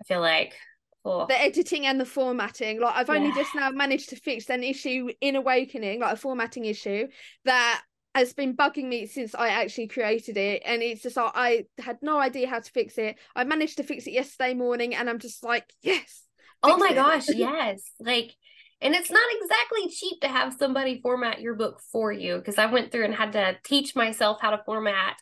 I 0.00 0.04
feel 0.04 0.20
like. 0.20 0.54
Oh. 1.02 1.24
the 1.26 1.40
editing 1.40 1.86
and 1.86 1.98
the 1.98 2.04
formatting 2.04 2.78
like 2.78 2.94
i've 2.94 3.08
only 3.08 3.28
Yeah. 3.28 3.36
just 3.36 3.54
now 3.54 3.70
managed 3.70 4.10
to 4.10 4.16
fix 4.16 4.50
an 4.50 4.62
issue 4.62 5.08
in 5.22 5.34
awakening 5.34 6.00
like 6.00 6.12
a 6.12 6.16
formatting 6.16 6.66
issue 6.66 7.06
that 7.46 7.82
has 8.14 8.32
been 8.32 8.56
bugging 8.56 8.86
me 8.88 9.06
since 9.06 9.34
i 9.34 9.48
actually 9.48 9.86
created 9.86 10.36
it 10.36 10.62
and 10.64 10.82
it's 10.82 11.02
just 11.02 11.16
like 11.16 11.32
i 11.34 11.64
had 11.78 11.98
no 12.02 12.18
idea 12.18 12.48
how 12.48 12.58
to 12.58 12.70
fix 12.70 12.98
it 12.98 13.16
i 13.36 13.44
managed 13.44 13.76
to 13.76 13.82
fix 13.82 14.06
it 14.06 14.12
yesterday 14.12 14.54
morning 14.54 14.94
and 14.94 15.08
i'm 15.08 15.18
just 15.18 15.44
like 15.44 15.72
yes 15.82 16.24
Oh 16.62 16.76
my 16.76 16.90
it. 16.90 16.94
gosh, 16.94 17.28
yes. 17.30 17.82
Like, 17.98 18.36
and 18.80 18.94
it's 18.94 19.10
not 19.10 19.28
exactly 19.40 19.88
cheap 19.88 20.20
to 20.20 20.28
have 20.28 20.54
somebody 20.54 21.00
format 21.00 21.40
your 21.40 21.54
book 21.54 21.80
for 21.92 22.12
you 22.12 22.36
because 22.36 22.58
I 22.58 22.66
went 22.66 22.92
through 22.92 23.04
and 23.04 23.14
had 23.14 23.32
to 23.32 23.56
teach 23.64 23.94
myself 23.94 24.38
how 24.40 24.50
to 24.50 24.62
format 24.64 25.16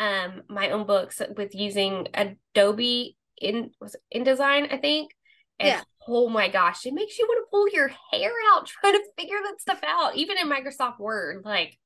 um 0.00 0.42
my 0.48 0.70
own 0.70 0.86
books 0.86 1.20
with 1.36 1.54
using 1.56 2.06
Adobe 2.14 3.16
in 3.40 3.70
was 3.80 3.96
it 4.10 4.24
InDesign, 4.24 4.72
I 4.72 4.78
think. 4.78 5.12
And 5.58 5.70
Yeah. 5.70 5.82
oh 6.06 6.28
my 6.28 6.48
gosh, 6.48 6.86
it 6.86 6.94
makes 6.94 7.18
you 7.18 7.26
want 7.26 7.44
to 7.44 7.50
pull 7.50 7.68
your 7.68 7.90
hair 8.12 8.32
out 8.52 8.66
trying 8.66 8.94
to 8.94 9.04
figure 9.18 9.38
that 9.42 9.60
stuff 9.60 9.80
out, 9.84 10.16
even 10.16 10.38
in 10.38 10.48
Microsoft 10.48 11.00
Word. 11.00 11.42
Like, 11.44 11.76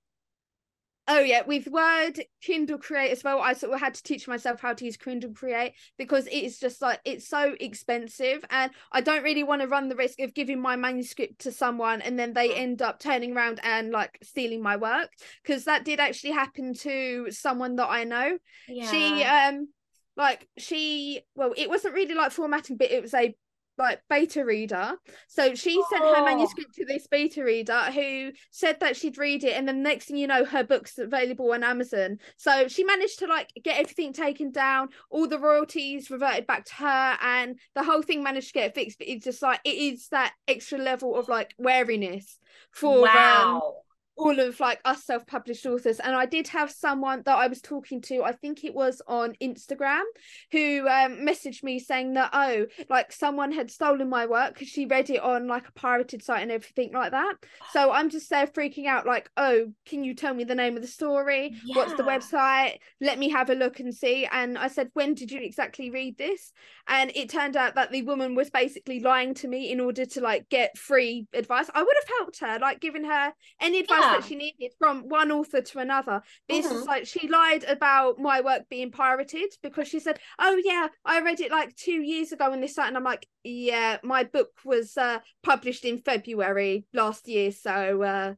Oh 1.09 1.19
yeah, 1.19 1.43
with 1.45 1.67
Word, 1.67 2.21
Kindle 2.41 2.79
Create 2.79 3.11
as 3.11 3.25
well. 3.25 3.41
I 3.41 3.55
sort 3.55 3.73
of 3.73 3.81
had 3.81 3.95
to 3.95 4.03
teach 4.05 4.29
myself 4.29 4.61
how 4.61 4.73
to 4.73 4.85
use 4.85 4.97
Kindle 4.97 5.33
Create 5.33 5.73
because 5.99 6.29
it 6.29 6.33
is 6.45 6.61
just 6.61 6.81
like 6.81 7.01
it's 7.05 7.29
so 7.29 7.57
expensive, 7.59 8.45
and 8.51 8.71
I 8.93 9.01
don't 9.01 9.25
really 9.25 9.43
want 9.43 9.63
to 9.63 9.69
run 9.69 9.89
the 9.89 9.97
risk 9.97 10.21
of 10.21 10.33
giving 10.33 10.61
my 10.61 10.77
manuscript 10.77 11.41
to 11.41 11.53
someone 11.53 12.03
and 12.03 12.17
then 12.19 12.35
they 12.35 12.55
end 12.55 12.83
up 12.83 13.01
turning 13.01 13.37
around 13.37 13.59
and 13.65 13.91
like 13.91 14.17
stealing 14.23 14.63
my 14.63 14.77
work 14.77 15.11
because 15.43 15.65
that 15.65 15.85
did 15.85 15.99
actually 15.99 16.33
happen 16.33 16.73
to 16.75 17.27
someone 17.31 17.77
that 17.77 17.89
I 17.91 18.05
know. 18.05 18.39
yeah. 18.69 18.91
She 18.91 19.25
um 19.25 19.69
like 20.17 20.47
she 20.57 21.23
well 21.35 21.53
it 21.57 21.69
wasn't 21.69 21.95
really 21.95 22.15
like 22.15 22.31
formatting, 22.31 22.77
but 22.77 22.93
it 22.93 23.03
was 23.03 23.15
a 23.15 23.35
like 23.83 24.01
beta 24.09 24.45
reader. 24.45 24.95
So 25.29 25.55
she 25.55 25.83
sent 25.91 26.03
her 26.05 26.17
Oh. 26.17 26.25
manuscript 26.25 26.75
to 26.77 26.85
this 26.85 27.07
beta 27.07 27.45
reader 27.45 27.81
who 27.93 28.33
said 28.51 28.81
that 28.81 28.97
she'd 28.97 29.19
read 29.19 29.45
it, 29.45 29.57
and 29.57 29.67
then 29.69 29.83
next 29.83 30.07
thing 30.07 30.17
you 30.17 30.27
know, 30.27 30.45
her 30.45 30.65
book's 30.65 30.99
available 30.99 31.53
on 31.53 31.63
Amazon. 31.65 32.19
So 32.37 32.69
she 32.69 32.85
managed 32.85 33.19
to 33.21 33.27
like 33.27 33.51
get 33.63 33.79
everything 33.79 34.13
taken 34.13 34.51
down, 34.53 34.89
all 35.11 35.27
the 35.27 35.39
royalties 35.39 36.11
reverted 36.11 36.47
back 36.47 36.65
to 36.67 36.75
her, 36.75 37.19
and 37.23 37.59
the 37.75 37.83
whole 37.85 38.03
thing 38.03 38.23
managed 38.23 38.49
to 38.49 38.55
get 38.55 38.75
fixed. 38.75 38.99
But 38.99 39.09
it's 39.09 39.25
just 39.25 39.43
like 39.43 39.61
it 39.65 39.77
is 39.77 40.09
that 40.09 40.33
extra 40.49 40.79
level 40.79 41.17
of 41.17 41.29
like 41.29 41.55
wariness 41.59 42.39
for 42.71 43.09
um, 43.09 43.15
wow. 43.15 43.75
All 44.17 44.39
of 44.39 44.61
like 44.61 44.81
us 44.85 45.05
self-published 45.05 45.67
authors. 45.67 45.99
And 45.99 46.15
i 46.15 46.27
did 46.27 46.49
have 46.49 46.71
someone 46.71 47.23
that 47.25 47.37
i 47.37 47.47
was 47.47 47.61
talking 47.61 48.01
to 48.03 48.23
i 48.23 48.33
think 48.33 48.65
it 48.65 48.75
was 48.75 49.01
on 49.07 49.35
instagram 49.43 50.03
who 50.51 50.87
um 50.89 51.19
messaged 51.27 51.63
me 51.63 51.79
saying 51.79 52.15
that 52.15 52.31
oh 52.33 52.67
like 52.89 53.13
someone 53.13 53.53
had 53.53 53.71
stolen 53.71 54.09
my 54.09 54.27
work 54.27 54.55
because 54.55 54.69
she 54.69 54.87
read 54.87 55.11
it 55.11 55.21
on 55.21 55.47
like 55.47 55.69
a 55.69 55.73
pirated 55.73 56.23
site 56.23 56.43
and 56.43 56.53
everything 56.53 56.93
like 56.93 57.13
that. 57.13 57.35
So 57.73 57.91
i'm 57.93 58.11
just 58.11 58.29
there 58.31 58.47
freaking 58.47 58.87
out 58.87 59.07
like 59.07 59.31
oh 59.37 59.73
can 59.87 60.05
you 60.05 60.15
tell 60.15 60.35
me 60.35 60.45
the 60.45 60.55
name 60.55 60.77
of 60.77 60.83
the 60.83 60.89
story? 60.89 61.55
What's 61.75 61.95
the 61.95 62.03
website? 62.03 62.79
Let 63.01 63.19
me 63.19 63.31
have 63.31 63.51
a 63.51 63.55
look 63.55 63.81
and 63.81 63.95
see. 63.95 64.29
And 64.31 64.59
i 64.59 64.69
said 64.69 64.91
when 64.93 65.15
did 65.15 65.31
you 65.31 65.41
exactly 65.41 65.91
read 65.91 66.19
this? 66.19 66.53
And 66.89 67.13
it 67.15 67.31
turned 67.31 67.57
out 67.57 67.77
that 67.77 67.93
the 67.93 68.03
woman 68.03 68.35
was 68.35 68.51
basically 68.51 69.01
lying 69.01 69.35
to 69.35 69.49
me 69.49 69.71
in 69.71 69.81
order 69.81 70.05
to 70.05 70.21
like 70.21 70.49
get 70.49 70.77
free 70.77 71.27
advice. 71.33 71.71
I 71.75 71.83
would 71.83 71.97
have 72.03 72.19
helped 72.19 72.41
her 72.41 72.59
like 72.59 72.81
giving 72.81 73.05
her 73.05 73.33
any 73.61 73.81
advice 73.81 74.02
Yeah. 74.02 74.02
That 74.03 74.25
she 74.25 74.37
needed 74.37 74.73
from 74.79 75.09
one 75.09 75.31
author 75.33 75.61
to 75.61 75.79
another. 75.79 76.23
This 76.49 76.67
Mhm. 76.67 76.71
just 76.71 76.87
like 76.87 77.07
she 77.07 77.29
lied 77.29 77.65
about 77.65 78.19
my 78.19 78.41
work 78.41 78.69
being 78.69 78.91
pirated 78.91 79.53
because 79.63 79.89
she 79.89 80.01
said 80.01 80.19
oh 80.39 80.61
yeah 80.65 80.89
i 81.05 81.21
read 81.21 81.41
it 81.41 81.51
like 81.51 81.75
two 81.77 82.03
years 82.03 82.33
ago 82.33 82.53
and 82.53 82.63
this 82.63 82.75
site. 82.75 82.89
And 82.89 82.97
i'm 82.97 83.05
like 83.05 83.27
yeah 83.45 83.99
my 84.03 84.25
book 84.25 84.51
was 84.65 84.97
uh 84.97 85.19
published 85.43 85.85
in 85.85 85.99
february 85.99 86.85
last 86.93 87.29
year 87.29 87.51
so 87.53 88.03
uh 88.03 88.35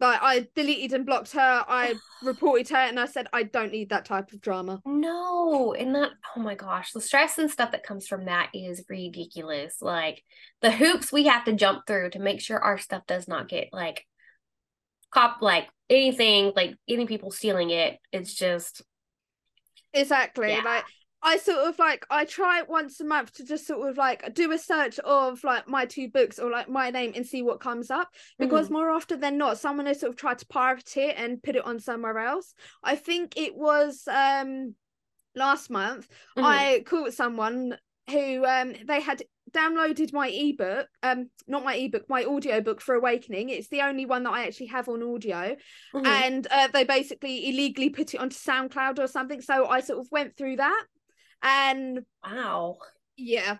like 0.00 0.18
i 0.22 0.46
deleted 0.54 0.92
and 0.92 1.06
blocked 1.06 1.32
her. 1.32 1.64
I 1.68 1.94
reported 2.22 2.68
her 2.70 2.76
and 2.76 2.98
i 2.98 3.06
said 3.06 3.28
i 3.32 3.42
don't 3.44 3.72
need 3.72 3.90
that 3.90 4.04
type 4.04 4.32
of 4.32 4.40
drama. 4.40 4.80
No, 4.84 5.72
and 5.72 5.94
that, 5.94 6.10
oh 6.36 6.40
my 6.40 6.54
gosh, 6.54 6.92
the 6.92 7.00
stress 7.00 7.38
and 7.38 7.50
stuff 7.50 7.70
that 7.72 7.84
comes 7.86 8.06
from 8.06 8.24
that 8.24 8.50
is 8.52 8.84
ridiculous. 8.88 9.76
Like 9.80 10.22
the 10.62 10.72
hoops 10.72 11.12
we 11.12 11.24
have 11.26 11.44
to 11.44 11.52
jump 11.52 11.86
through 11.86 12.10
to 12.10 12.18
make 12.18 12.40
sure 12.40 12.58
our 12.58 12.78
stuff 12.78 13.02
does 13.06 13.28
not 13.28 13.48
get 13.48 13.68
like 13.72 14.04
cop, 15.14 15.40
like 15.40 15.68
anything, 15.88 16.52
like 16.56 16.74
any 16.88 17.06
people 17.06 17.30
stealing 17.30 17.70
it. 17.70 17.98
It's 18.12 18.34
just, 18.34 18.82
Exactly. 19.92 20.50
Yeah. 20.50 20.62
Like 20.64 20.84
I 21.22 21.38
sort 21.38 21.58
of 21.68 21.78
like 21.78 22.04
I 22.10 22.24
try 22.24 22.62
once 22.62 23.00
a 23.00 23.04
month 23.04 23.32
to 23.34 23.44
just 23.44 23.66
sort 23.66 23.88
of 23.88 23.96
like 23.96 24.34
do 24.34 24.52
a 24.52 24.58
search 24.58 24.98
of 24.98 25.42
like 25.42 25.66
my 25.68 25.86
two 25.86 26.08
books 26.10 26.38
or 26.38 26.50
like 26.50 26.68
my 26.68 26.90
name 26.90 27.12
and 27.14 27.26
see 27.26 27.42
what 27.42 27.60
comes 27.60 27.90
up 27.90 28.08
because 28.38 28.68
more 28.70 28.90
often 28.90 29.20
than 29.20 29.38
not 29.38 29.58
someone 29.58 29.86
has 29.86 30.00
sort 30.00 30.10
of 30.10 30.16
tried 30.16 30.38
to 30.40 30.46
pirate 30.46 30.96
it 30.96 31.14
and 31.16 31.42
put 31.42 31.56
it 31.56 31.64
on 31.64 31.80
somewhere 31.80 32.18
else. 32.18 32.52
I 32.82 32.96
think 32.96 33.36
it 33.36 33.54
was 33.56 34.02
um 34.08 34.74
last 35.34 35.70
month 35.70 36.08
Mhm. 36.36 36.44
I 36.44 36.82
caught 36.84 37.14
someone 37.14 37.78
who 38.10 38.44
um 38.44 38.74
they 38.84 39.00
had 39.00 39.22
downloaded 39.54 40.12
my 40.12 40.28
ebook 40.28 40.86
um 41.02 41.30
not 41.46 41.64
my 41.64 41.74
ebook 41.74 42.04
my 42.08 42.24
audiobook 42.24 42.80
for 42.80 42.94
awakening 42.94 43.48
it's 43.48 43.68
the 43.68 43.80
only 43.82 44.04
one 44.04 44.22
that 44.24 44.32
I 44.32 44.46
actually 44.46 44.66
have 44.66 44.88
on 44.88 45.02
audio 45.02 45.56
Mhm. 45.94 46.06
and 46.06 46.46
uh, 46.50 46.68
they 46.72 46.84
basically 46.84 47.48
illegally 47.48 47.90
put 47.90 48.14
it 48.14 48.18
onto 48.18 48.36
SoundCloud 48.36 48.98
or 48.98 49.06
something. 49.06 49.40
So 49.40 49.66
I 49.66 49.80
sort 49.80 50.00
of 50.00 50.08
went 50.10 50.36
through 50.36 50.56
that, 50.56 50.84
and 51.42 52.00
wow. 52.24 52.76
yeah, 53.16 53.58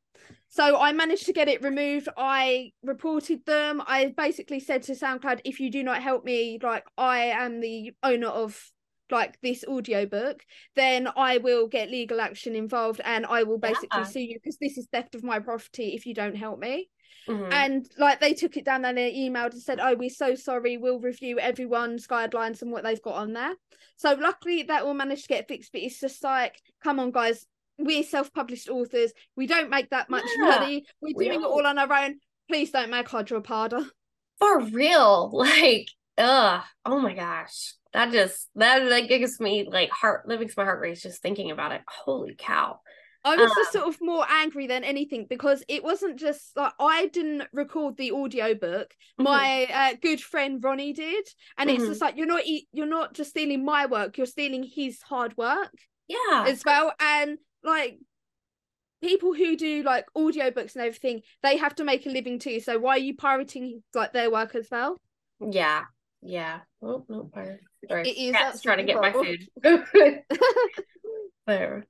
so 0.49 0.79
I 0.79 0.93
managed 0.93 1.27
to 1.27 1.33
get 1.33 1.49
it 1.49 1.63
removed. 1.63 2.09
I 2.17 2.73
reported 2.83 3.45
them. 3.47 3.83
I 3.87 4.15
basically 4.17 4.61
said 4.61 4.83
to 4.85 4.93
SoundCloud, 4.93 5.41
if 5.45 5.61
you 5.61 5.71
do 5.71 5.83
not 5.83 6.03
help 6.03 6.25
me, 6.25 6.59
like 6.63 6.85
I 6.99 7.19
am 7.27 7.61
the 7.61 7.93
owner 8.03 8.29
of 8.29 8.61
like 9.11 9.39
this 9.43 9.65
audiobook 9.69 10.43
then 10.77 11.09
i 11.17 11.39
will 11.39 11.67
get 11.69 11.91
legal 11.91 12.21
action 12.21 12.57
involved 12.57 13.01
and 13.05 13.27
i 13.27 13.43
will 13.43 13.59
basically 13.59 13.89
Yeah. 13.93 14.03
sue 14.05 14.21
you 14.21 14.39
because 14.43 14.57
this 14.59 14.79
is 14.79 14.87
theft 14.93 15.15
of 15.15 15.23
my 15.23 15.39
property 15.41 15.95
if 15.95 16.07
you 16.07 16.15
don't 16.15 16.37
help 16.37 16.59
me. 16.59 16.89
Mhm. 17.29 17.51
and 17.53 17.87
like 17.99 18.21
they 18.21 18.35
took 18.35 18.57
it 18.59 18.67
down 18.67 18.85
and 18.85 18.99
they 18.99 19.13
emailed 19.15 19.53
and 19.53 19.63
said 19.63 19.81
oh 19.81 19.95
we're 19.95 20.11
so 20.11 20.35
sorry. 20.35 20.77
We'll 20.77 21.01
review 21.01 21.39
everyone's 21.39 22.07
guidelines 22.07 22.61
and 22.61 22.71
what 22.71 22.83
they've 22.85 23.01
got 23.01 23.15
on 23.15 23.33
there. 23.33 23.55
So 23.97 24.13
luckily 24.13 24.65
that 24.65 24.83
all 24.83 24.93
managed 24.93 25.23
to 25.23 25.29
get 25.29 25.49
fixed 25.49 25.73
but 25.73 25.81
it's 25.81 25.99
just 26.01 26.23
like 26.23 26.61
come 26.83 27.01
on 27.01 27.13
guys. 27.13 27.47
We're 27.79 28.03
self-published 28.03 28.69
authors. 28.69 29.13
We 29.37 29.47
don't 29.47 29.71
make 29.71 29.89
that 29.91 30.11
much 30.11 30.25
Yeah, 30.39 30.45
money. 30.51 30.85
We're 31.01 31.15
we 31.17 31.25
doing 31.25 31.41
it 31.41 31.47
all 31.47 31.67
on 31.67 31.79
our 31.79 31.91
own. 31.93 32.21
Please 32.49 32.71
don't 32.71 32.91
make 32.91 33.13
our 33.15 33.23
job 33.23 33.47
harder. 33.47 33.85
For 34.39 34.61
real. 34.61 35.31
Like, 35.33 35.89
ugh. 36.19 36.63
Oh 36.85 37.01
my 37.01 37.15
gosh. 37.15 37.75
That 37.93 38.11
just, 38.13 38.49
that, 38.57 38.89
that 38.89 39.09
gives 39.09 39.41
me 39.41 39.69
like 39.71 39.91
heart, 39.91 40.25
that 40.27 40.41
makes 40.41 40.57
my 40.57 40.65
heart 40.65 40.81
race 40.81 41.03
just 41.03 41.23
thinking 41.23 41.51
about 41.51 41.73
it. 41.73 41.83
Holy 41.89 42.35
cow. 42.37 42.81
I 43.27 43.37
was 43.37 43.55
just 43.55 43.71
Um, 43.71 43.81
sort 43.81 43.89
of 43.95 44.01
more 44.03 44.27
angry 44.29 44.67
than 44.67 44.85
anything 44.85 45.27
because 45.31 45.65
it 45.67 45.83
wasn't 45.83 46.19
just 46.19 46.55
like 46.57 46.75
I 46.79 47.07
didn't 47.07 47.49
record 47.55 47.97
the 47.97 48.13
audiobook. 48.13 48.95
Mhm. 49.19 49.25
My 49.25 49.67
uh, 49.73 49.97
good 50.03 50.21
friend 50.21 50.63
Ronnie 50.63 50.93
did, 50.93 51.27
and 51.57 51.71
it's 51.71 51.85
Mhm. 51.85 51.89
just 51.89 52.01
like 52.03 52.19
you're 52.19 52.27
not 52.27 52.43
you're 52.47 52.85
not 52.87 53.15
just 53.15 53.31
stealing 53.31 53.65
my 53.65 53.87
work, 53.87 54.19
you're 54.19 54.27
stealing 54.27 54.63
his 54.63 55.01
hard 55.01 55.35
work 55.39 55.73
Yeah. 56.07 56.45
as 56.47 56.63
well. 56.67 56.93
And 57.01 57.39
like 57.63 57.99
people 59.01 59.33
who 59.35 59.57
do 59.57 59.83
like 59.83 60.07
audiobooks 60.17 60.75
and 60.75 60.85
everything, 60.85 61.23
they 61.43 61.57
have 61.57 61.75
to 61.77 61.85
make 61.85 62.05
a 62.05 62.11
living 62.11 62.39
too. 62.39 62.61
So 62.61 62.79
why 62.79 62.97
are 62.97 62.99
you 62.99 63.15
pirating 63.17 63.83
like 63.95 64.13
their 64.13 64.31
work 64.31 64.55
as 64.55 64.69
well? 64.71 64.99
Yeah. 65.41 65.85
Yeah. 66.25 66.61
Oh, 66.83 67.05
no, 67.09 67.31
fire. 67.35 67.61
Sorry. 67.89 68.09
It 68.09 68.17
is 68.17 68.33
Cat's 68.33 68.63
trying 68.63 68.79
to 68.79 68.85
get 68.85 69.01
my 69.01 69.13
food. 69.13 69.47
Whatever. 71.45 71.85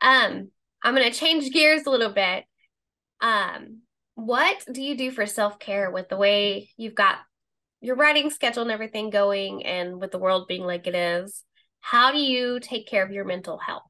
Um, 0.00 0.50
I'm 0.82 0.94
gonna 0.94 1.12
change 1.12 1.52
gears 1.52 1.82
a 1.86 1.90
little 1.90 2.12
bit. 2.12 2.44
Um, 3.20 3.80
what 4.14 4.64
do 4.70 4.80
you 4.80 4.96
do 4.96 5.10
for 5.10 5.26
self-care 5.26 5.90
with 5.90 6.08
the 6.08 6.16
way 6.16 6.70
you've 6.76 6.94
got 6.94 7.16
your 7.80 7.96
writing 7.96 8.30
schedule 8.30 8.62
and 8.62 8.70
everything 8.70 9.10
going 9.10 9.66
and 9.66 10.00
with 10.00 10.12
the 10.12 10.18
world 10.18 10.46
being 10.46 10.62
like 10.62 10.86
it 10.86 10.94
is? 10.94 11.44
How 11.80 12.12
do 12.12 12.18
you 12.18 12.60
take 12.60 12.86
care 12.86 13.04
of 13.04 13.10
your 13.10 13.24
mental 13.24 13.58
health? 13.58 13.89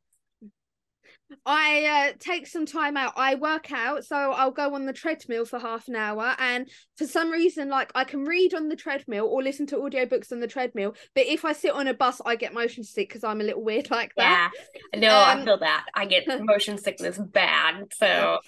I 1.46 2.10
uh, 2.10 2.16
take 2.18 2.46
some 2.46 2.66
time 2.66 2.96
out. 2.96 3.12
I 3.16 3.34
work 3.36 3.70
out, 3.72 4.04
so 4.04 4.16
I'll 4.16 4.50
go 4.50 4.74
on 4.74 4.86
the 4.86 4.92
treadmill 4.92 5.44
for 5.44 5.58
half 5.58 5.88
an 5.88 5.96
hour. 5.96 6.34
And 6.38 6.68
for 6.96 7.06
some 7.06 7.30
reason, 7.30 7.68
like 7.68 7.92
I 7.94 8.04
can 8.04 8.24
read 8.24 8.54
on 8.54 8.68
the 8.68 8.76
treadmill 8.76 9.26
or 9.26 9.42
listen 9.42 9.66
to 9.68 9.76
audiobooks 9.76 10.32
on 10.32 10.40
the 10.40 10.46
treadmill. 10.48 10.94
But 11.14 11.26
if 11.26 11.44
I 11.44 11.52
sit 11.52 11.72
on 11.72 11.86
a 11.86 11.94
bus, 11.94 12.20
I 12.24 12.36
get 12.36 12.52
motion 12.54 12.84
sick 12.84 13.08
because 13.08 13.24
I'm 13.24 13.40
a 13.40 13.44
little 13.44 13.62
weird 13.64 13.90
like 13.90 14.14
that. 14.16 14.50
Yeah. 14.94 15.00
No, 15.00 15.08
I 15.08 15.32
Um, 15.34 15.44
feel 15.44 15.58
that. 15.58 15.86
I 15.94 16.06
get 16.06 16.26
motion 16.44 16.78
sickness 16.78 17.18
bad. 17.18 17.92
So 17.92 18.38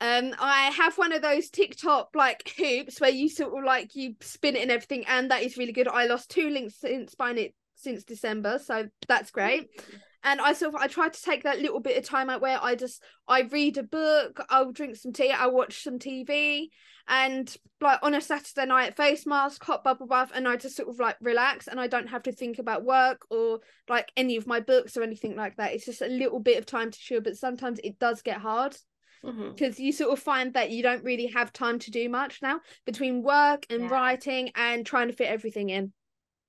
Um, 0.00 0.32
I 0.38 0.70
have 0.76 0.96
one 0.96 1.12
of 1.12 1.22
those 1.22 1.50
TikTok 1.50 2.10
like 2.14 2.52
hoops 2.56 3.00
where 3.00 3.10
you 3.10 3.28
sort 3.28 3.58
of 3.58 3.64
like 3.64 3.96
you 3.96 4.14
spin 4.20 4.54
it 4.54 4.62
and 4.62 4.70
everything, 4.70 5.04
and 5.06 5.30
that 5.30 5.42
is 5.42 5.56
really 5.56 5.72
good. 5.72 5.88
I 5.88 6.06
lost 6.06 6.30
two 6.30 6.50
links 6.50 6.76
since 6.76 7.14
buying 7.16 7.38
it 7.38 7.54
since 7.74 8.04
December, 8.04 8.58
so 8.58 8.88
that's 9.08 9.30
great. 9.30 9.68
And 10.24 10.40
I 10.40 10.52
sort 10.52 10.74
of 10.74 10.80
I 10.80 10.88
try 10.88 11.08
to 11.08 11.22
take 11.22 11.44
that 11.44 11.60
little 11.60 11.80
bit 11.80 11.96
of 11.96 12.04
time 12.04 12.28
out 12.28 12.40
where 12.40 12.58
I 12.60 12.74
just 12.74 13.02
I 13.26 13.42
read 13.42 13.78
a 13.78 13.82
book, 13.82 14.44
I'll 14.48 14.72
drink 14.72 14.96
some 14.96 15.12
tea, 15.12 15.30
I'll 15.30 15.52
watch 15.52 15.82
some 15.82 15.98
TV, 15.98 16.68
and 17.06 17.54
like 17.80 18.00
on 18.02 18.14
a 18.14 18.20
Saturday 18.20 18.66
night, 18.66 18.96
face 18.96 19.26
mask, 19.26 19.62
hot 19.64 19.84
bubble 19.84 20.06
bath, 20.06 20.32
and 20.34 20.48
I 20.48 20.56
just 20.56 20.76
sort 20.76 20.88
of 20.88 20.98
like 20.98 21.16
relax 21.20 21.68
and 21.68 21.80
I 21.80 21.86
don't 21.86 22.08
have 22.08 22.24
to 22.24 22.32
think 22.32 22.58
about 22.58 22.84
work 22.84 23.22
or 23.30 23.60
like 23.88 24.10
any 24.16 24.36
of 24.36 24.46
my 24.46 24.60
books 24.60 24.96
or 24.96 25.02
anything 25.02 25.36
like 25.36 25.56
that. 25.56 25.72
It's 25.72 25.86
just 25.86 26.02
a 26.02 26.06
little 26.06 26.40
bit 26.40 26.58
of 26.58 26.66
time 26.66 26.90
to 26.90 26.98
chill, 26.98 27.20
but 27.20 27.36
sometimes 27.36 27.78
it 27.84 27.98
does 27.98 28.20
get 28.22 28.38
hard 28.38 28.76
mm-hmm. 29.24 29.50
because 29.50 29.78
you 29.78 29.92
sort 29.92 30.12
of 30.12 30.18
find 30.18 30.54
that 30.54 30.70
you 30.70 30.82
don't 30.82 31.04
really 31.04 31.26
have 31.26 31.52
time 31.52 31.78
to 31.80 31.90
do 31.90 32.08
much 32.08 32.40
now 32.42 32.60
between 32.84 33.22
work 33.22 33.66
and 33.70 33.82
Yeah. 33.82 33.88
writing 33.88 34.50
and 34.54 34.84
trying 34.84 35.08
to 35.08 35.14
fit 35.14 35.28
everything 35.28 35.70
in. 35.70 35.92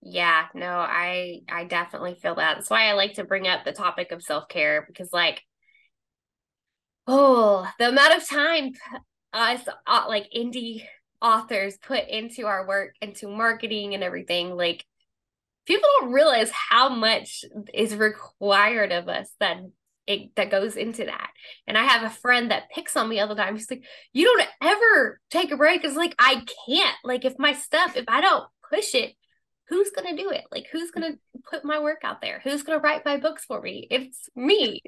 Yeah, 0.01 0.47
no, 0.53 0.67
I 0.79 1.41
I 1.51 1.65
definitely 1.65 2.15
feel 2.15 2.35
that. 2.35 2.55
That's 2.55 2.69
why 2.69 2.87
I 2.89 2.93
like 2.93 3.13
to 3.15 3.25
bring 3.25 3.47
up 3.47 3.65
the 3.65 3.73
topic 3.73 4.11
of 4.11 4.23
self-care 4.23 4.85
because 4.87 5.11
like 5.11 5.43
oh, 7.07 7.67
the 7.79 7.89
amount 7.89 8.17
of 8.17 8.27
time 8.27 8.71
us 9.33 9.61
uh, 9.87 10.05
like 10.07 10.27
indie 10.35 10.83
authors 11.21 11.77
put 11.77 12.07
into 12.09 12.47
our 12.47 12.67
work, 12.67 12.95
into 13.01 13.27
marketing 13.27 13.93
and 13.93 14.03
everything, 14.03 14.55
like 14.55 14.85
people 15.67 15.89
don't 16.01 16.13
realize 16.13 16.51
how 16.51 16.89
much 16.89 17.45
is 17.73 17.95
required 17.95 18.91
of 18.91 19.09
us 19.09 19.29
that 19.39 19.59
it, 20.07 20.35
that 20.35 20.51
goes 20.51 20.75
into 20.77 21.05
that. 21.05 21.31
And 21.67 21.77
I 21.77 21.85
have 21.85 22.03
a 22.03 22.09
friend 22.15 22.51
that 22.51 22.69
picks 22.71 22.97
on 22.97 23.09
me 23.09 23.19
all 23.19 23.27
the 23.29 23.35
time. 23.35 23.55
He's 23.55 23.71
like, 23.71 23.85
"You 24.13 24.25
don't 24.25 24.49
ever 24.63 25.19
take 25.31 25.51
a 25.51 25.57
break." 25.57 25.83
It's 25.85 25.97
like 25.97 26.15
I 26.19 26.45
can't. 26.67 26.97
Like 27.03 27.25
if 27.25 27.39
my 27.39 27.53
stuff, 27.53 27.97
if 27.97 28.05
I 28.09 28.21
don't 28.21 28.45
push 28.71 28.95
it, 28.95 29.13
who's 29.69 29.91
gonna 29.91 30.17
do 30.17 30.29
it? 30.31 30.43
Like 30.51 30.67
who's 30.71 30.91
gonna 30.91 31.13
put 31.49 31.63
my 31.63 31.79
work 31.79 32.01
out 32.03 32.21
there? 32.21 32.41
Who's 32.43 32.63
gonna 32.63 32.79
write 32.79 33.05
my 33.05 33.17
books 33.17 33.45
for 33.45 33.61
me? 33.61 33.87
It's 33.89 34.29
me. 34.35 34.81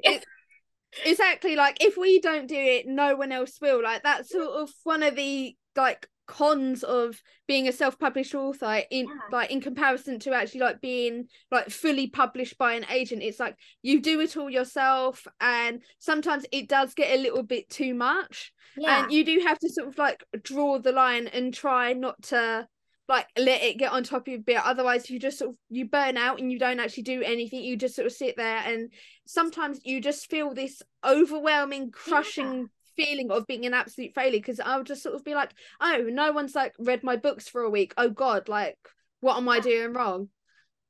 exactly. 1.04 1.56
Like 1.56 1.82
if 1.82 1.96
we 1.96 2.20
don't 2.20 2.48
do 2.48 2.56
it, 2.56 2.86
no 2.86 3.16
one 3.16 3.32
else 3.32 3.58
will. 3.60 3.82
Like 3.82 4.02
that's 4.02 4.30
sort 4.30 4.50
of 4.50 4.70
one 4.84 5.02
of 5.02 5.16
the 5.16 5.56
like 5.76 6.06
cons 6.26 6.82
of 6.84 7.20
being 7.48 7.66
a 7.68 7.72
self-published 7.72 8.34
author 8.34 8.80
in 8.90 9.06
yeah. 9.06 9.14
like 9.30 9.50
in 9.50 9.60
comparison 9.60 10.18
to 10.18 10.32
actually 10.32 10.60
like 10.60 10.80
being 10.80 11.26
like 11.50 11.68
fully 11.68 12.06
published 12.06 12.56
by 12.58 12.74
an 12.74 12.86
agent 12.90 13.22
it's 13.22 13.40
like 13.40 13.56
you 13.82 14.00
do 14.00 14.20
it 14.20 14.36
all 14.36 14.48
yourself 14.48 15.26
and 15.40 15.82
sometimes 15.98 16.46
it 16.52 16.68
does 16.68 16.94
get 16.94 17.18
a 17.18 17.20
little 17.20 17.42
bit 17.42 17.68
too 17.68 17.92
much 17.92 18.52
yeah. 18.78 19.02
and 19.02 19.12
you 19.12 19.24
do 19.24 19.40
have 19.44 19.58
to 19.58 19.68
sort 19.68 19.88
of 19.88 19.98
like 19.98 20.24
draw 20.42 20.78
the 20.78 20.92
line 20.92 21.26
and 21.26 21.52
try 21.52 21.92
not 21.92 22.20
to 22.22 22.66
like 23.12 23.26
let 23.38 23.62
it 23.62 23.78
get 23.78 23.92
on 23.92 24.02
top 24.02 24.22
of 24.22 24.28
you 24.28 24.38
a 24.38 24.40
bit 24.40 24.60
otherwise 24.64 25.08
you 25.08 25.18
just 25.18 25.38
sort 25.38 25.50
of 25.50 25.56
you 25.68 25.86
burn 25.88 26.16
out 26.16 26.40
and 26.40 26.50
you 26.50 26.58
don't 26.58 26.80
actually 26.80 27.02
do 27.02 27.22
anything 27.22 27.62
you 27.62 27.76
just 27.76 27.94
sort 27.94 28.06
of 28.06 28.12
sit 28.12 28.36
there 28.36 28.62
and 28.66 28.92
sometimes 29.26 29.80
you 29.84 30.00
just 30.00 30.28
feel 30.28 30.54
this 30.54 30.82
overwhelming 31.04 31.90
crushing 31.90 32.60
yeah 32.60 32.66
feeling 32.96 33.30
of 33.30 33.46
being 33.46 33.66
an 33.66 33.74
absolute 33.74 34.14
failure 34.14 34.38
because 34.38 34.60
I'll 34.60 34.84
just 34.84 35.02
sort 35.02 35.14
of 35.14 35.24
be 35.24 35.34
like, 35.34 35.52
oh, 35.80 36.04
no 36.08 36.32
one's 36.32 36.54
like 36.54 36.74
read 36.78 37.02
my 37.02 37.16
books 37.16 37.48
for 37.48 37.62
a 37.62 37.70
week. 37.70 37.94
Oh 37.96 38.10
God, 38.10 38.48
like 38.48 38.76
what 39.20 39.36
am 39.36 39.48
I 39.48 39.60
doing 39.60 39.92
wrong? 39.92 40.28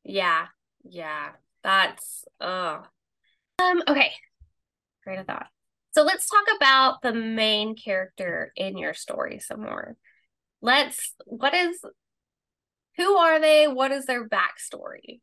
Yeah, 0.04 0.46
yeah, 0.84 1.30
that's 1.62 2.24
uh 2.40 2.78
um 3.58 3.82
okay. 3.86 4.12
Great 5.04 5.26
thought. 5.26 5.46
So 5.92 6.02
let's 6.02 6.28
talk 6.28 6.44
about 6.56 7.02
the 7.02 7.12
main 7.12 7.76
character 7.76 8.52
in 8.56 8.78
your 8.78 8.94
story 8.94 9.38
some 9.40 9.60
more. 9.62 9.96
Let's 10.60 11.14
what 11.26 11.54
is 11.54 11.84
who 12.96 13.16
are 13.16 13.40
they? 13.40 13.68
What 13.68 13.92
is 13.92 14.06
their 14.06 14.28
backstory? 14.28 15.20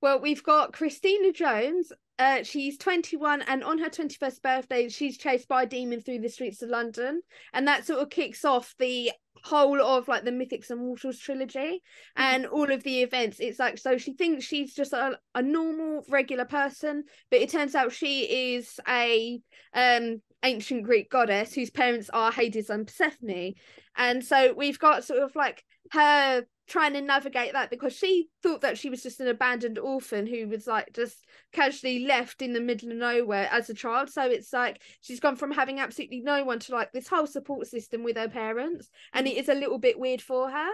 Well, 0.00 0.20
we've 0.20 0.42
got 0.42 0.72
Christina 0.72 1.32
Jones, 1.32 1.92
uh, 2.18 2.42
she's 2.42 2.78
21 2.78 3.42
and 3.42 3.62
on 3.62 3.78
her 3.78 3.90
21st 3.90 4.42
birthday 4.42 4.88
she's 4.88 5.18
chased 5.18 5.48
by 5.48 5.64
a 5.64 5.66
demon 5.66 6.00
through 6.00 6.18
the 6.18 6.28
streets 6.28 6.62
of 6.62 6.70
london 6.70 7.20
and 7.52 7.68
that 7.68 7.84
sort 7.84 8.00
of 8.00 8.08
kicks 8.08 8.44
off 8.44 8.74
the 8.78 9.10
whole 9.44 9.80
of 9.80 10.08
like 10.08 10.24
the 10.24 10.30
mythics 10.30 10.70
and 10.70 10.80
mortals 10.80 11.18
trilogy 11.18 11.58
mm-hmm. 11.58 12.22
and 12.22 12.46
all 12.46 12.70
of 12.70 12.82
the 12.84 13.02
events 13.02 13.38
it's 13.38 13.58
like 13.58 13.76
so 13.76 13.98
she 13.98 14.14
thinks 14.14 14.44
she's 14.44 14.74
just 14.74 14.94
a, 14.94 15.18
a 15.34 15.42
normal 15.42 16.04
regular 16.08 16.46
person 16.46 17.04
but 17.30 17.40
it 17.40 17.50
turns 17.50 17.74
out 17.74 17.92
she 17.92 18.54
is 18.54 18.80
a 18.88 19.38
um 19.74 20.20
ancient 20.42 20.84
greek 20.84 21.10
goddess 21.10 21.54
whose 21.54 21.70
parents 21.70 22.10
are 22.10 22.32
hades 22.32 22.70
and 22.70 22.86
persephone. 22.86 23.54
And 23.96 24.24
so 24.24 24.52
we've 24.54 24.78
got 24.78 25.04
sort 25.04 25.22
of 25.22 25.34
like 25.34 25.64
her 25.92 26.44
trying 26.66 26.94
to 26.94 27.00
navigate 27.00 27.52
that 27.52 27.70
because 27.70 27.92
she 27.92 28.28
thought 28.42 28.60
that 28.62 28.76
she 28.76 28.90
was 28.90 29.02
just 29.02 29.20
an 29.20 29.28
abandoned 29.28 29.78
orphan 29.78 30.26
who 30.26 30.48
was 30.48 30.66
like 30.66 30.92
just 30.92 31.24
casually 31.52 32.00
left 32.00 32.42
in 32.42 32.52
the 32.52 32.60
middle 32.60 32.90
of 32.90 32.96
nowhere 32.96 33.48
as 33.52 33.70
a 33.70 33.74
child. 33.74 34.10
So 34.10 34.22
it's 34.22 34.52
like 34.52 34.82
she's 35.00 35.20
gone 35.20 35.36
from 35.36 35.52
having 35.52 35.78
absolutely 35.78 36.20
no 36.20 36.44
one 36.44 36.58
to 36.60 36.72
like 36.72 36.92
this 36.92 37.08
whole 37.08 37.26
support 37.26 37.68
system 37.68 38.02
with 38.02 38.16
her 38.16 38.28
parents 38.28 38.90
and 39.12 39.26
it 39.26 39.36
is 39.36 39.48
a 39.48 39.54
little 39.54 39.78
bit 39.78 39.98
weird 39.98 40.20
for 40.20 40.50
her. 40.50 40.70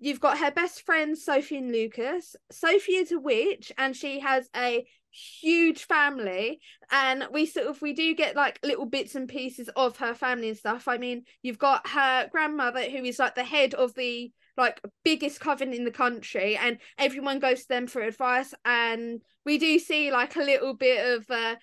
You've 0.00 0.20
got 0.20 0.38
her 0.38 0.52
best 0.52 0.86
friends 0.86 1.24
sophie 1.24 1.58
and 1.58 1.72
lucas. 1.72 2.36
Sophie 2.50 2.92
is 2.92 3.10
a 3.10 3.18
witch 3.18 3.72
and 3.76 3.96
she 3.96 4.20
has 4.20 4.48
a 4.54 4.86
huge 5.12 5.84
family 5.84 6.60
and 6.90 7.24
we 7.32 7.46
sort 7.46 7.66
of 7.66 7.80
we 7.82 7.92
do 7.92 8.14
get 8.14 8.34
like 8.34 8.58
little 8.64 8.86
bits 8.86 9.14
and 9.14 9.28
pieces 9.28 9.68
of 9.76 9.96
her 9.98 10.14
family 10.14 10.48
and 10.48 10.58
stuff 10.58 10.88
i 10.88 10.96
mean 10.96 11.24
you've 11.42 11.58
got 11.58 11.86
her 11.88 12.28
grandmother 12.30 12.82
who 12.82 13.04
is 13.04 13.18
like 13.18 13.34
the 13.34 13.44
head 13.44 13.74
of 13.74 13.94
the 13.94 14.32
like 14.56 14.80
biggest 15.04 15.40
coven 15.40 15.72
in 15.72 15.84
the 15.84 15.90
country 15.90 16.56
and 16.56 16.78
everyone 16.98 17.38
goes 17.38 17.62
to 17.62 17.68
them 17.68 17.86
for 17.86 18.02
advice 18.02 18.54
and 18.64 19.20
we 19.44 19.58
do 19.58 19.78
see 19.78 20.10
like 20.10 20.36
a 20.36 20.42
little 20.42 20.74
bit 20.74 21.16
of 21.16 21.30
uh 21.30 21.56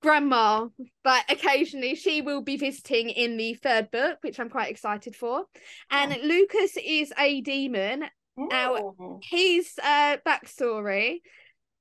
grandma 0.00 0.66
but 1.02 1.24
occasionally 1.28 1.94
she 1.94 2.22
will 2.22 2.40
be 2.40 2.56
visiting 2.56 3.10
in 3.10 3.36
the 3.36 3.54
third 3.54 3.90
book 3.90 4.18
which 4.22 4.40
i'm 4.40 4.48
quite 4.48 4.70
excited 4.70 5.14
for 5.14 5.44
and 5.90 6.12
oh. 6.14 6.26
lucas 6.26 6.78
is 6.82 7.12
a 7.18 7.42
demon 7.42 8.04
Ooh. 8.40 8.48
now 8.50 8.94
his 9.22 9.72
uh 9.82 10.16
backstory 10.26 11.18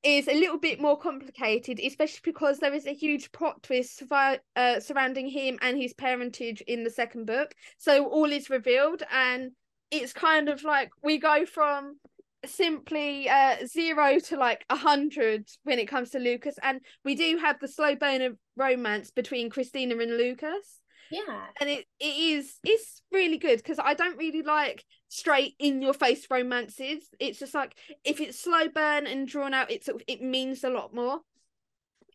is 0.04 0.28
a 0.28 0.34
little 0.34 0.60
bit 0.60 0.82
more 0.82 0.98
complicated, 0.98 1.80
especially 1.80 2.20
because 2.24 2.60
there 2.60 2.74
is 2.74 2.86
a 2.86 2.94
huge 2.94 3.32
plot 3.32 3.64
twist 3.64 4.04
uh, 4.12 4.80
surrounding 4.80 5.28
him 5.28 5.58
and 5.62 5.78
his 5.78 5.94
parentage 5.94 6.62
in 6.62 6.84
the 6.84 6.90
second 6.90 7.26
book. 7.26 7.54
So 7.78 8.08
all 8.08 8.32
is 8.32 8.50
revealed, 8.50 9.04
and 9.12 9.52
it's 9.92 10.14
kind 10.14 10.50
of 10.50 10.64
like 10.64 10.90
we 11.02 11.20
go 11.20 11.46
from 11.46 11.98
simply 12.46 13.30
uh 13.30 13.56
zero 13.66 14.20
to 14.20 14.36
like 14.36 14.66
a 14.70 14.76
hundred 14.76 15.48
when 15.64 15.80
it 15.80 15.88
comes 15.88 16.10
to 16.12 16.20
Lucas, 16.20 16.56
and 16.62 16.82
we 17.06 17.16
do 17.16 17.38
have 17.38 17.60
the 17.60 17.68
slow 17.68 17.96
burn 17.96 18.22
of 18.22 18.38
romance 18.58 19.12
between 19.12 19.50
Christina 19.50 19.98
and 19.98 20.18
Lucas. 20.18 20.82
Yeah, 21.10 21.46
and 21.62 21.70
it 21.70 21.86
it 22.00 22.06
is 22.06 22.56
it's 22.64 23.02
really 23.12 23.38
good 23.38 23.58
because 23.58 23.80
I 23.80 23.94
don't 23.94 24.18
really 24.18 24.42
like 24.42 24.84
straight 25.14 25.54
in 25.60 25.82
your 25.82 25.94
face 25.94 26.26
romances. 26.30 27.04
It's 27.20 27.40
just 27.40 27.54
like 27.54 27.76
if 28.04 28.20
it's 28.20 28.40
slow 28.40 28.68
burn 28.68 29.06
and 29.06 29.28
drawn 29.28 29.54
out, 29.54 29.72
it's 29.72 29.90
it 30.08 30.22
means 30.22 30.64
a 30.64 30.70
lot 30.70 30.94
more. 30.94 31.20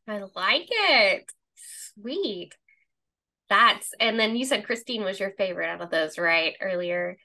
I 0.08 0.22
like 0.34 0.68
it. 0.68 1.30
Sweet. 1.94 2.56
That's 3.48 3.94
and 4.00 4.18
then 4.18 4.37
you 4.37 4.44
said 4.44 4.64
Christine 4.64 5.04
was 5.04 5.20
your 5.20 5.30
favorite 5.30 5.68
out 5.68 5.80
of 5.80 5.90
those, 5.90 6.18
right? 6.18 6.54
Earlier. 6.61 7.16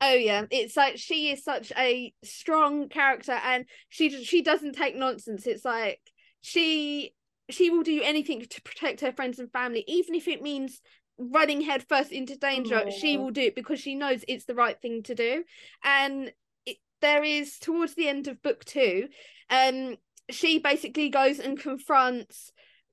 Oh 0.00 0.14
yeah, 0.14 0.44
it's 0.50 0.76
like 0.76 0.98
she 0.98 1.30
is 1.30 1.44
such 1.44 1.72
a 1.78 2.12
strong 2.24 2.88
character, 2.88 3.32
and 3.32 3.64
she 3.88 4.24
she 4.24 4.42
doesn't 4.42 4.74
take 4.74 4.96
nonsense. 4.96 5.46
It's 5.46 5.64
like 5.64 6.00
she 6.42 7.14
she 7.48 7.70
will 7.70 7.82
do 7.82 8.02
anything 8.02 8.40
to 8.40 8.62
protect 8.62 9.00
her 9.00 9.12
friends 9.12 9.38
and 9.38 9.50
family, 9.50 9.84
even 9.86 10.14
if 10.14 10.28
it 10.28 10.42
means 10.42 10.80
running 11.18 11.60
headfirst 11.60 12.12
into 12.12 12.36
danger. 12.36 12.90
She 12.90 13.16
will 13.16 13.30
do 13.30 13.42
it 13.42 13.54
because 13.54 13.80
she 13.80 13.94
knows 13.94 14.24
it's 14.26 14.44
the 14.44 14.54
right 14.54 14.80
thing 14.80 15.02
to 15.04 15.14
do. 15.14 15.44
And 15.84 16.32
it, 16.66 16.78
there 17.00 17.24
is 17.24 17.58
towards 17.58 17.94
the 17.94 18.08
end 18.08 18.28
of 18.28 18.42
book 18.42 18.64
two, 18.64 19.08
um, 19.50 19.96
she 20.30 20.58
basically 20.58 21.08
goes 21.08 21.38
and 21.38 21.58
confronts 21.58 22.52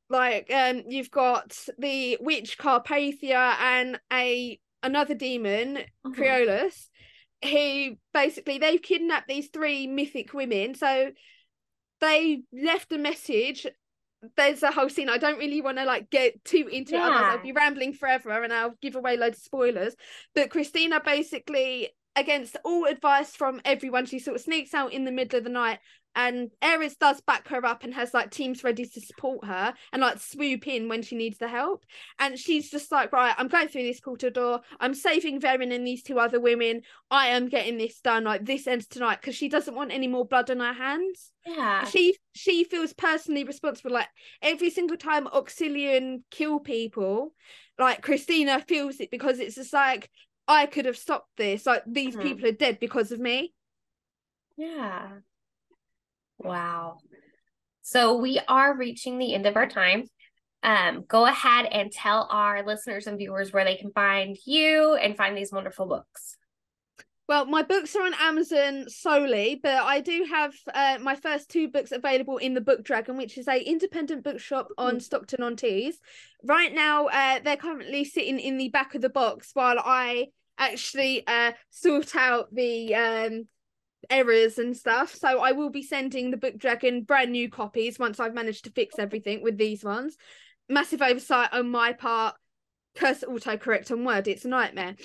like 0.09 0.51
um 0.51 0.83
you've 0.87 1.11
got 1.11 1.55
the 1.77 2.17
witch 2.19 2.57
Carpathia 2.57 3.55
and 3.59 3.99
a 4.11 4.59
another 4.81 5.13
demon, 5.13 5.77
uh-huh. 5.77 6.11
Creolus, 6.11 6.87
who 7.43 7.97
basically 8.13 8.57
they've 8.57 8.81
kidnapped 8.81 9.27
these 9.27 9.49
three 9.49 9.87
mythic 9.87 10.33
women. 10.33 10.73
So 10.75 11.11
they 12.01 12.43
left 12.53 12.91
a 12.91 12.97
message. 12.97 13.67
There's 14.35 14.63
a 14.63 14.71
whole 14.71 14.89
scene. 14.89 15.09
I 15.09 15.17
don't 15.17 15.37
really 15.37 15.61
want 15.61 15.77
to 15.77 15.85
like 15.85 16.09
get 16.09 16.43
too 16.43 16.67
into 16.71 16.93
yeah. 16.93 16.99
it, 16.99 17.11
otherwise 17.11 17.37
I'll 17.37 17.43
be 17.43 17.51
rambling 17.51 17.93
forever 17.93 18.43
and 18.43 18.51
I'll 18.51 18.75
give 18.81 18.95
away 18.95 19.17
loads 19.17 19.37
of 19.37 19.43
spoilers. 19.43 19.95
But 20.35 20.49
Christina 20.49 21.01
basically 21.03 21.89
against 22.15 22.57
all 22.65 22.85
advice 22.85 23.35
from 23.35 23.61
everyone, 23.63 24.05
she 24.05 24.19
sort 24.19 24.35
of 24.35 24.41
sneaks 24.41 24.73
out 24.73 24.91
in 24.91 25.05
the 25.05 25.11
middle 25.11 25.37
of 25.37 25.43
the 25.45 25.49
night 25.49 25.79
and 26.19 26.51
Ares 26.61 26.97
does 26.97 27.21
back 27.21 27.47
her 27.47 27.65
up 27.65 27.85
and 27.85 27.93
has 27.93 28.13
like 28.13 28.29
teams 28.29 28.61
ready 28.61 28.85
to 28.85 28.99
support 28.99 29.45
her 29.45 29.73
and 29.93 30.01
like 30.01 30.19
swoop 30.19 30.67
in 30.67 30.89
when 30.89 31.01
she 31.01 31.15
needs 31.15 31.37
the 31.37 31.47
help. 31.47 31.85
And 32.19 32.37
she's 32.37 32.69
just 32.69 32.91
like, 32.91 33.13
right, 33.13 33.33
I'm 33.37 33.47
going 33.47 33.69
through 33.69 33.83
this 33.83 34.01
quarter 34.01 34.29
door. 34.29 34.59
I'm 34.81 34.93
saving 34.93 35.39
Verin 35.39 35.73
and 35.73 35.87
these 35.87 36.03
two 36.03 36.19
other 36.19 36.41
women. 36.41 36.81
I 37.09 37.27
am 37.27 37.47
getting 37.47 37.77
this 37.77 38.01
done. 38.01 38.25
Like 38.25 38.43
this 38.45 38.67
ends 38.67 38.85
tonight 38.85 39.21
because 39.21 39.35
she 39.35 39.47
doesn't 39.47 39.75
want 39.75 39.93
any 39.93 40.07
more 40.07 40.25
blood 40.25 40.51
on 40.51 40.59
her 40.59 40.73
hands. 40.73 41.31
Yeah. 41.45 41.85
She 41.85 42.17
she 42.33 42.65
feels 42.65 42.91
personally 42.91 43.45
responsible. 43.45 43.91
Like 43.91 44.09
every 44.41 44.71
single 44.71 44.97
time 44.97 45.25
Auxilian 45.27 46.25
kill 46.31 46.59
people, 46.59 47.33
like 47.77 48.01
Christina 48.01 48.59
feels 48.67 48.99
it 48.99 49.09
because 49.09 49.39
it's 49.39 49.55
just 49.55 49.71
like 49.71 50.09
I 50.49 50.65
could 50.65 50.85
have 50.85 50.97
stopped 50.97 51.37
this. 51.37 51.65
Like 51.65 51.83
these 51.87 52.13
mm-hmm. 52.13 52.27
people 52.27 52.49
are 52.49 52.51
dead 52.51 52.77
because 52.81 53.13
of 53.13 53.21
me. 53.21 53.53
Yeah. 54.57 55.19
Wow. 56.39 56.97
So 57.81 58.17
we 58.17 58.39
are 58.47 58.75
reaching 58.75 59.17
the 59.17 59.33
end 59.33 59.45
of 59.45 59.55
our 59.55 59.67
time. 59.67 60.05
Um, 60.61 61.05
go 61.07 61.25
ahead 61.25 61.67
and 61.71 61.91
tell 61.91 62.27
our 62.29 62.65
listeners 62.65 63.07
and 63.07 63.17
viewers 63.17 63.53
where 63.53 63.63
they 63.63 63.75
can 63.75 63.91
find 63.91 64.37
you 64.45 64.95
and 64.95 65.15
find 65.15 65.37
these 65.37 65.51
wonderful 65.51 65.85
books. 65.85 66.37
Well, 67.29 67.45
my 67.45 67.61
books 67.61 67.95
are 67.95 68.01
on 68.03 68.15
Amazon 68.19 68.89
solely, 68.89 69.59
but 69.61 69.75
I 69.75 69.99
do 69.99 70.25
have 70.29 70.53
uh, 70.73 70.97
my 70.99 71.15
first 71.15 71.49
two 71.49 71.67
books 71.67 71.91
available 71.91 72.37
in 72.37 72.55
the 72.55 72.61
Book 72.61 72.83
Dragon, 72.83 73.17
which 73.17 73.37
is 73.37 73.47
a 73.47 73.61
independent 73.61 74.23
bookshop 74.23 74.69
on 74.79 74.95
mm. 74.95 75.01
Stockton 75.01 75.43
on 75.43 75.55
Tees. 75.55 75.99
Right 76.43 76.73
now, 76.73 77.05
uh, 77.05 77.39
they're 77.43 77.55
currently 77.55 78.03
sitting 78.03 78.39
in 78.39 78.57
the 78.57 78.69
back 78.69 78.95
of 78.95 79.01
the 79.01 79.09
box 79.09 79.51
while 79.53 79.77
I 79.77 80.29
actually 80.57 81.25
uh, 81.27 81.51
sort 81.69 82.15
out 82.15 82.47
the 82.51 82.95
um, 82.95 83.47
errors 84.09 84.57
and 84.57 84.75
stuff. 84.75 85.13
So 85.15 85.39
I 85.39 85.51
will 85.51 85.69
be 85.69 85.83
sending 85.83 86.31
the 86.31 86.37
Book 86.37 86.57
Dragon 86.57 87.03
brand 87.03 87.31
new 87.31 87.49
copies 87.49 87.99
once 87.99 88.19
I've 88.19 88.33
managed 88.33 88.65
to 88.65 88.71
fix 88.71 88.97
everything 88.97 89.41
with 89.43 89.57
these 89.57 89.83
ones. 89.83 90.17
Massive 90.67 91.01
oversight 91.01 91.53
on 91.53 91.69
my 91.69 91.93
part. 91.93 92.35
Curse 92.95 93.23
autocorrect 93.23 93.91
on 93.91 94.03
Word, 94.03 94.27
it's 94.27 94.45
a 94.45 94.49
nightmare. 94.49 94.95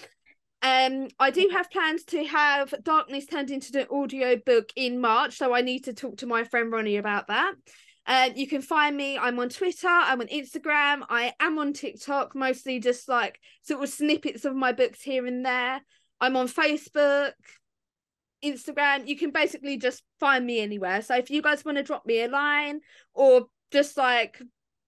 Um, 0.62 1.09
I 1.19 1.31
do 1.31 1.51
have 1.53 1.71
plans 1.71 2.05
to 2.05 2.25
have 2.25 2.73
Darkness 2.83 3.27
turned 3.27 3.51
into 3.51 3.79
an 3.79 3.87
audio 3.90 4.37
book 4.37 4.71
in 4.75 4.99
March, 4.99 5.37
so 5.37 5.55
I 5.55 5.61
need 5.61 5.85
to 5.85 5.93
talk 5.93 6.17
to 6.19 6.27
my 6.27 6.45
friend 6.45 6.73
Ronnie 6.73 6.97
about 6.97 7.27
that. 7.29 7.53
Uh, 8.07 8.31
you 8.35 8.47
can 8.47 8.62
find 8.62 8.97
me. 8.97 9.19
I'm 9.19 9.38
on 9.38 9.49
Twitter. 9.49 9.88
I'm 9.88 10.21
on 10.21 10.29
Instagram. 10.29 11.03
I 11.09 11.33
am 11.40 11.59
on 11.59 11.73
TikTok, 11.73 12.35
mostly 12.35 12.81
just 12.81 13.09
like 13.09 13.38
sort 13.62 13.83
of 13.83 13.88
snippets 13.88 14.45
of 14.45 14.55
my 14.55 14.73
books 14.73 15.03
here 15.03 15.27
and 15.27 15.45
there. 15.45 15.81
I'm 16.21 16.37
on 16.37 16.49
Facebook, 16.49 17.33
Instagram. 18.44 19.07
You 19.07 19.16
can 19.16 19.30
basically 19.30 19.76
just 19.78 20.02
find 20.20 20.44
me 20.44 20.61
anywhere. 20.61 21.02
So 21.02 21.16
if 21.16 21.30
you 21.30 21.42
guys 21.42 21.64
want 21.64 21.78
to 21.78 21.83
drop 21.83 22.07
me 22.07 22.22
a 22.22 22.28
line 22.28 22.80
or 23.14 23.46
just 23.72 23.96
like 23.96 24.40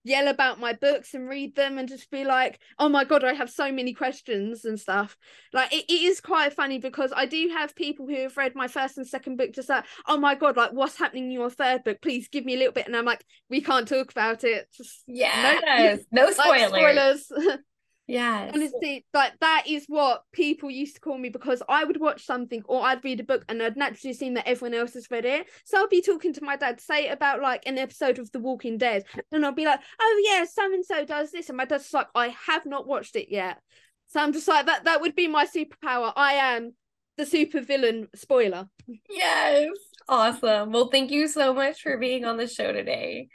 yell 0.07 0.29
about 0.29 0.61
my 0.61 0.73
books 0.73 1.15
and 1.15 1.29
read 1.29 1.57
them 1.57 1.79
and 1.79 1.89
just 1.89 2.11
be 2.11 2.25
like, 2.25 2.61
oh 2.79 2.89
my 2.89 3.05
God, 3.05 3.25
I 3.25 3.33
have 3.33 3.51
so 3.51 3.73
many 3.73 3.93
questions 3.93 4.65
and 4.65 4.79
stuff. 4.79 5.17
Like, 5.53 5.73
it, 5.73 5.85
it 5.89 6.03
is 6.03 6.21
quite 6.21 6.53
funny 6.53 6.79
because 6.79 7.13
I 7.15 7.27
do 7.27 7.51
have 7.53 7.75
people 7.75 8.07
who 8.07 8.23
have 8.23 8.37
read 8.37 8.55
my 8.55 8.69
first 8.69 8.99
and 8.99 9.07
second 9.07 9.37
book 9.37 9.53
just 9.53 9.69
like, 9.69 9.85
oh 10.07 10.17
my 10.17 10.37
God, 10.37 10.57
like, 10.57 10.73
what's 10.73 10.97
happening 10.97 11.25
in 11.25 11.31
your 11.33 11.51
third 11.51 11.83
book? 11.83 12.01
Please 12.01 12.29
give 12.29 12.45
me 12.45 12.55
a 12.55 12.59
little 12.59 12.73
bit. 12.73 12.87
And 12.87 12.97
I'm 12.97 13.05
like, 13.05 13.25
we 13.51 13.61
can't 13.61 13.89
talk 13.89 14.13
about 14.13 14.45
it. 14.45 14.69
Just, 14.77 15.03
yes. 15.09 16.05
No, 16.13 16.27
no 16.27 16.33
spoilers. 16.33 16.71
Like, 16.71 17.19
spoilers. 17.19 17.59
Yes. 18.07 18.53
Honestly, 18.55 19.05
like 19.13 19.33
that 19.41 19.65
is 19.67 19.85
what 19.89 20.23
people 20.33 20.71
used 20.71 20.95
to 20.95 21.01
call 21.01 21.19
me 21.19 21.29
because 21.29 21.63
I 21.69 21.85
would 21.85 22.01
watch 22.01 22.25
something 22.25 22.63
or 22.67 22.83
I'd 22.83 23.05
read 23.05 23.19
a 23.19 23.25
book 23.25 23.45
and 23.49 23.61
I'd 23.61 23.77
naturally 23.77 24.13
assume 24.13 24.35
that 24.35 24.47
everyone 24.47 24.79
else 24.79 24.95
has 24.95 25.11
read 25.11 25.25
it. 25.25 25.49
So 25.65 25.79
I'll 25.79 25.89
be 25.89 26.03
talking 26.03 26.33
to 26.35 26.45
my 26.45 26.57
dad, 26.57 26.81
say 26.81 27.09
about 27.09 27.43
like 27.43 27.65
an 27.67 27.79
episode 27.79 28.19
of 28.19 28.31
The 28.31 28.39
Walking 28.39 28.79
Dead, 28.79 29.05
and 29.33 29.45
I'll 29.45 29.53
be 29.53 29.65
like, 29.65 29.81
Oh 30.01 30.23
yeah, 30.25 30.45
so 30.45 30.73
and 30.73 30.85
so 30.85 31.05
does 31.05 31.33
this, 31.33 31.49
and 31.49 31.57
my 31.57 31.65
dad's 31.65 31.93
like, 31.93 32.07
I 32.15 32.35
have 32.47 32.65
not 32.65 32.87
watched 32.87 33.17
it 33.17 33.29
yet. 33.29 33.59
So 34.07 34.21
I'm 34.21 34.33
just 34.33 34.47
like 34.47 34.67
that 34.67 34.85
that 34.85 35.01
would 35.01 35.17
be 35.17 35.27
my 35.27 35.47
superpower. 35.47 36.13
I 36.15 36.35
am 36.35 36.75
the 37.17 37.27
super 37.27 37.61
villain 37.61 38.09
spoiler. 38.15 38.69
Yes. 39.11 39.69
Awesome. 40.09 40.71
Well, 40.71 40.89
thank 40.89 41.11
you 41.11 41.27
so 41.27 41.53
much 41.53 41.83
for 41.83 41.99
being 41.99 42.25
on 42.25 42.37
the 42.37 42.47
show 42.47 42.73
today. 42.73 43.29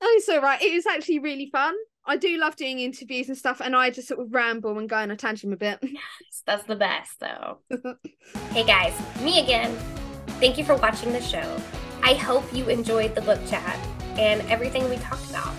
Oh, 0.00 0.20
so 0.24 0.40
right. 0.40 0.62
It 0.62 0.72
was 0.72 0.86
actually 0.86 1.18
really 1.18 1.48
fun. 1.50 1.74
I 2.04 2.16
do 2.16 2.36
love 2.36 2.56
doing 2.56 2.80
interviews 2.80 3.28
and 3.28 3.38
stuff, 3.38 3.60
and 3.60 3.76
I 3.76 3.90
just 3.90 4.08
sort 4.08 4.20
of 4.20 4.34
ramble 4.34 4.76
and 4.78 4.88
go 4.88 4.96
on 4.96 5.10
a 5.10 5.16
tangent 5.16 5.52
a 5.52 5.56
bit. 5.56 5.78
Yes, 5.92 6.42
that's 6.44 6.64
the 6.64 6.74
best, 6.74 7.20
though. 7.20 7.58
hey 8.50 8.64
guys, 8.64 8.92
me 9.20 9.40
again. 9.40 9.76
Thank 10.40 10.58
you 10.58 10.64
for 10.64 10.74
watching 10.76 11.12
the 11.12 11.20
show. 11.20 11.56
I 12.02 12.14
hope 12.14 12.44
you 12.52 12.68
enjoyed 12.68 13.14
the 13.14 13.20
book 13.20 13.38
chat 13.46 13.78
and 14.18 14.40
everything 14.50 14.88
we 14.90 14.96
talked 14.96 15.28
about. 15.30 15.54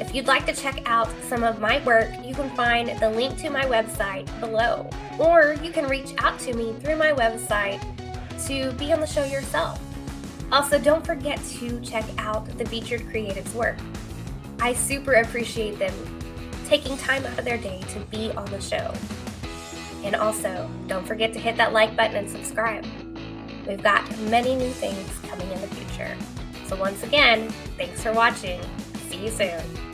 If 0.00 0.14
you'd 0.14 0.26
like 0.26 0.46
to 0.46 0.54
check 0.54 0.80
out 0.86 1.10
some 1.28 1.42
of 1.42 1.60
my 1.60 1.84
work, 1.84 2.08
you 2.24 2.34
can 2.34 2.48
find 2.56 2.98
the 3.00 3.10
link 3.10 3.36
to 3.38 3.50
my 3.50 3.64
website 3.64 4.26
below, 4.40 4.88
or 5.18 5.56
you 5.62 5.70
can 5.70 5.86
reach 5.88 6.14
out 6.18 6.38
to 6.40 6.54
me 6.54 6.72
through 6.80 6.96
my 6.96 7.12
website 7.12 7.82
to 8.46 8.72
be 8.78 8.92
on 8.92 9.00
the 9.00 9.06
show 9.06 9.24
yourself. 9.24 9.78
Also, 10.50 10.78
don't 10.78 11.04
forget 11.04 11.42
to 11.58 11.78
check 11.80 12.06
out 12.16 12.46
the 12.56 12.64
featured 12.64 13.02
creatives' 13.02 13.52
work. 13.54 13.76
I 14.60 14.72
super 14.74 15.14
appreciate 15.14 15.78
them 15.78 15.94
taking 16.66 16.96
time 16.98 17.24
out 17.24 17.38
of 17.38 17.44
their 17.44 17.58
day 17.58 17.82
to 17.88 18.00
be 18.10 18.30
on 18.32 18.44
the 18.46 18.60
show. 18.60 18.92
And 20.04 20.14
also, 20.14 20.70
don't 20.86 21.06
forget 21.06 21.32
to 21.32 21.38
hit 21.38 21.56
that 21.56 21.72
like 21.72 21.96
button 21.96 22.16
and 22.16 22.30
subscribe. 22.30 22.84
We've 23.66 23.82
got 23.82 24.04
many 24.22 24.54
new 24.54 24.70
things 24.70 25.08
coming 25.28 25.50
in 25.50 25.60
the 25.60 25.68
future. 25.68 26.16
So, 26.66 26.76
once 26.76 27.02
again, 27.02 27.48
thanks 27.76 28.02
for 28.02 28.12
watching. 28.12 28.60
See 29.08 29.24
you 29.24 29.30
soon. 29.30 29.87